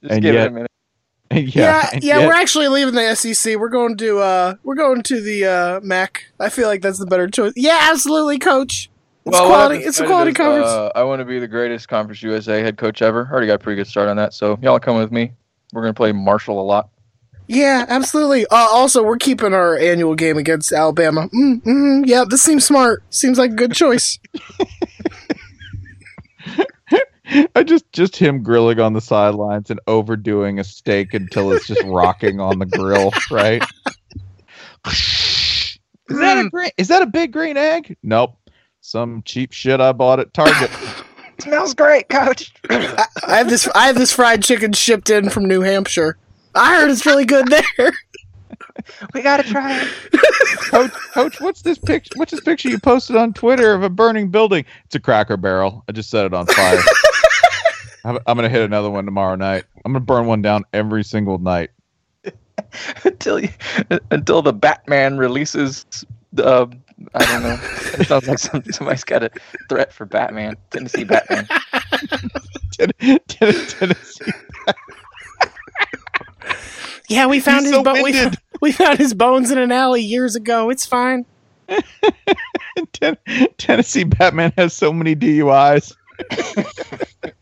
[0.00, 0.70] Just And give yet- it a minute.
[1.30, 2.18] And Yeah, yeah, yeah.
[2.20, 3.56] yet- we're actually leaving the SEC.
[3.58, 6.24] We're going to uh, we're going to the uh, MAC.
[6.38, 7.52] I feel like that's the better choice.
[7.56, 8.90] Yeah, absolutely, Coach.
[9.26, 9.82] It's Well, quality.
[9.82, 10.66] It's a quality is, conference.
[10.68, 13.26] Uh, I want to be the greatest Conference USA head coach ever.
[13.32, 14.34] Already got a pretty good start on that.
[14.34, 15.32] So y'all come with me.
[15.72, 16.90] We're gonna play Marshall a lot.
[17.46, 18.46] Yeah, absolutely.
[18.46, 21.28] Uh, also, we're keeping our annual game against Alabama.
[21.28, 23.02] Mm, mm, yeah, this seems smart.
[23.10, 24.18] Seems like a good choice.
[27.56, 31.82] I just just him grilling on the sidelines and overdoing a steak until it's just
[31.84, 33.62] rocking on the grill, right?
[34.86, 37.96] Is that a green, is that a big green egg?
[38.02, 38.36] Nope.
[38.82, 40.70] Some cheap shit I bought at Target.
[41.38, 42.52] Smells great, coach.
[42.68, 43.66] I, I have this.
[43.68, 46.18] I have this fried chicken shipped in from New Hampshire.
[46.54, 47.92] I heard it's really good there.
[49.14, 49.88] we gotta try it.
[50.70, 52.12] Coach, coach, what's this picture?
[52.16, 54.64] What's this picture you posted on Twitter of a burning building?
[54.84, 55.84] It's a Cracker Barrel.
[55.88, 56.80] I just set it on fire.
[58.04, 59.64] I'm, I'm gonna hit another one tomorrow night.
[59.84, 61.70] I'm gonna burn one down every single night.
[63.04, 63.50] until you,
[64.10, 65.86] until the Batman releases.
[66.36, 66.66] Uh,
[67.14, 67.58] I don't know.
[67.98, 69.30] It sounds like some, somebody's got a
[69.68, 70.56] threat for Batman.
[70.70, 71.46] Tennessee Batman.
[72.72, 74.32] Ten- Ten- Tennessee.
[77.08, 78.14] Yeah, we found He's his so bo- we,
[78.60, 80.70] we found his bones in an alley years ago.
[80.70, 81.26] It's fine.
[82.92, 83.16] Ten-
[83.58, 85.94] Tennessee Batman has so many DUIs.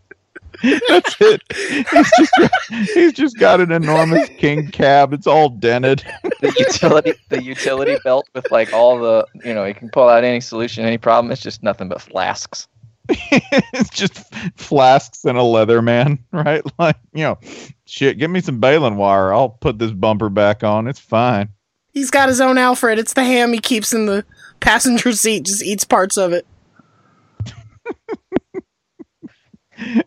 [0.88, 1.42] That's it.
[1.52, 2.50] He's just got,
[2.94, 5.12] he's just got an enormous king cab.
[5.12, 6.04] It's all dented.
[6.40, 10.22] the utility the utility belt with like all the you know you can pull out
[10.22, 12.68] any solution any problem it's just nothing but flasks
[13.08, 16.62] it's just flasks and a leather man, right?
[16.78, 17.38] Like, you know,
[17.86, 19.32] shit, give me some baling wire.
[19.32, 20.86] I'll put this bumper back on.
[20.86, 21.48] It's fine.
[21.92, 22.98] He's got his own Alfred.
[22.98, 24.24] It's the ham he keeps in the
[24.60, 25.44] passenger seat.
[25.44, 26.46] Just eats parts of it.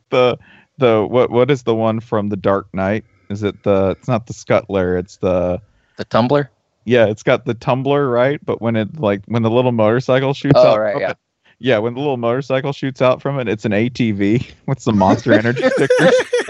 [0.09, 0.37] The
[0.77, 3.03] the what what is the one from the Dark Knight?
[3.29, 5.59] Is it the it's not the scuttler, it's the
[5.97, 6.49] the tumbler
[6.85, 8.39] yeah, it's got the tumbler, right?
[8.45, 11.17] But when it like when the little motorcycle shoots oh out right yeah it,
[11.59, 15.33] yeah, when the little motorcycle shoots out from it, it's an ATV with some monster
[15.33, 16.13] energy stickers.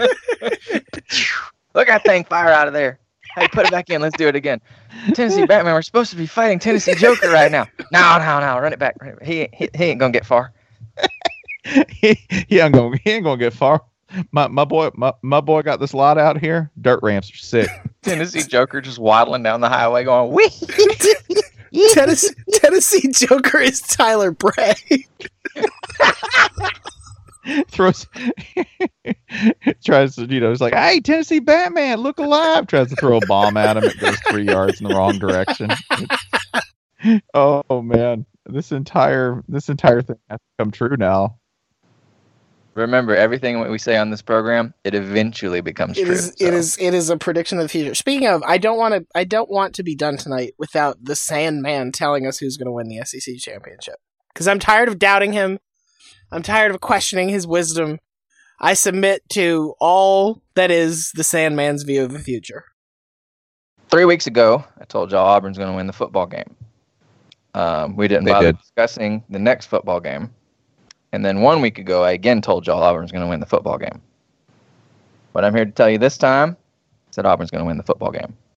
[1.74, 2.98] look at that thing fire out of there
[3.36, 4.60] hey put it back in let's do it again
[5.12, 8.72] tennessee batman we're supposed to be fighting tennessee joker right now no no no run
[8.72, 9.28] it back, run it back.
[9.28, 10.52] He, ain't- he, he ain't gonna get far
[11.90, 13.82] he, he ain't gonna he ain't gonna get far.
[14.30, 16.70] My my boy my, my boy got this lot out here.
[16.80, 17.68] Dirt ramps are sick.
[18.02, 20.48] tennessee joker just waddling down the highway going wee
[21.92, 24.74] Tennessee, Tennessee Joker is Tyler Bray.
[27.68, 28.08] Throws
[29.84, 32.66] tries to you know he's like, hey Tennessee Batman, look alive.
[32.66, 33.84] Tries to throw a bomb at him.
[33.84, 35.70] It goes three yards in the wrong direction.
[37.34, 41.38] oh man, this entire this entire thing has to come true now.
[42.76, 46.26] Remember everything that we say on this program it eventually becomes It true is.
[46.26, 46.32] so.
[46.46, 46.76] It is.
[46.78, 47.94] It is a prediction of the future.
[47.94, 49.06] Speaking of, I don't want to.
[49.14, 52.72] I don't want to be done tonight without the Sandman telling us who's going to
[52.72, 53.96] win the SEC championship.
[54.32, 55.58] Because I'm tired of doubting him.
[56.30, 57.98] I'm tired of questioning his wisdom.
[58.60, 62.64] I submit to all that is the Sandman's view of the future.
[63.90, 66.54] three weeks ago, I told y'all Auburn's going to win the football game.
[67.54, 68.58] Um, we didn't They bother did.
[68.58, 70.30] discussing the next football game.
[71.16, 73.78] And then one week ago, I again told y'all Auburn's going to win the football
[73.78, 74.02] game.
[75.32, 76.58] What I'm here to tell you this time
[77.14, 78.36] that Auburn's going to win the football game.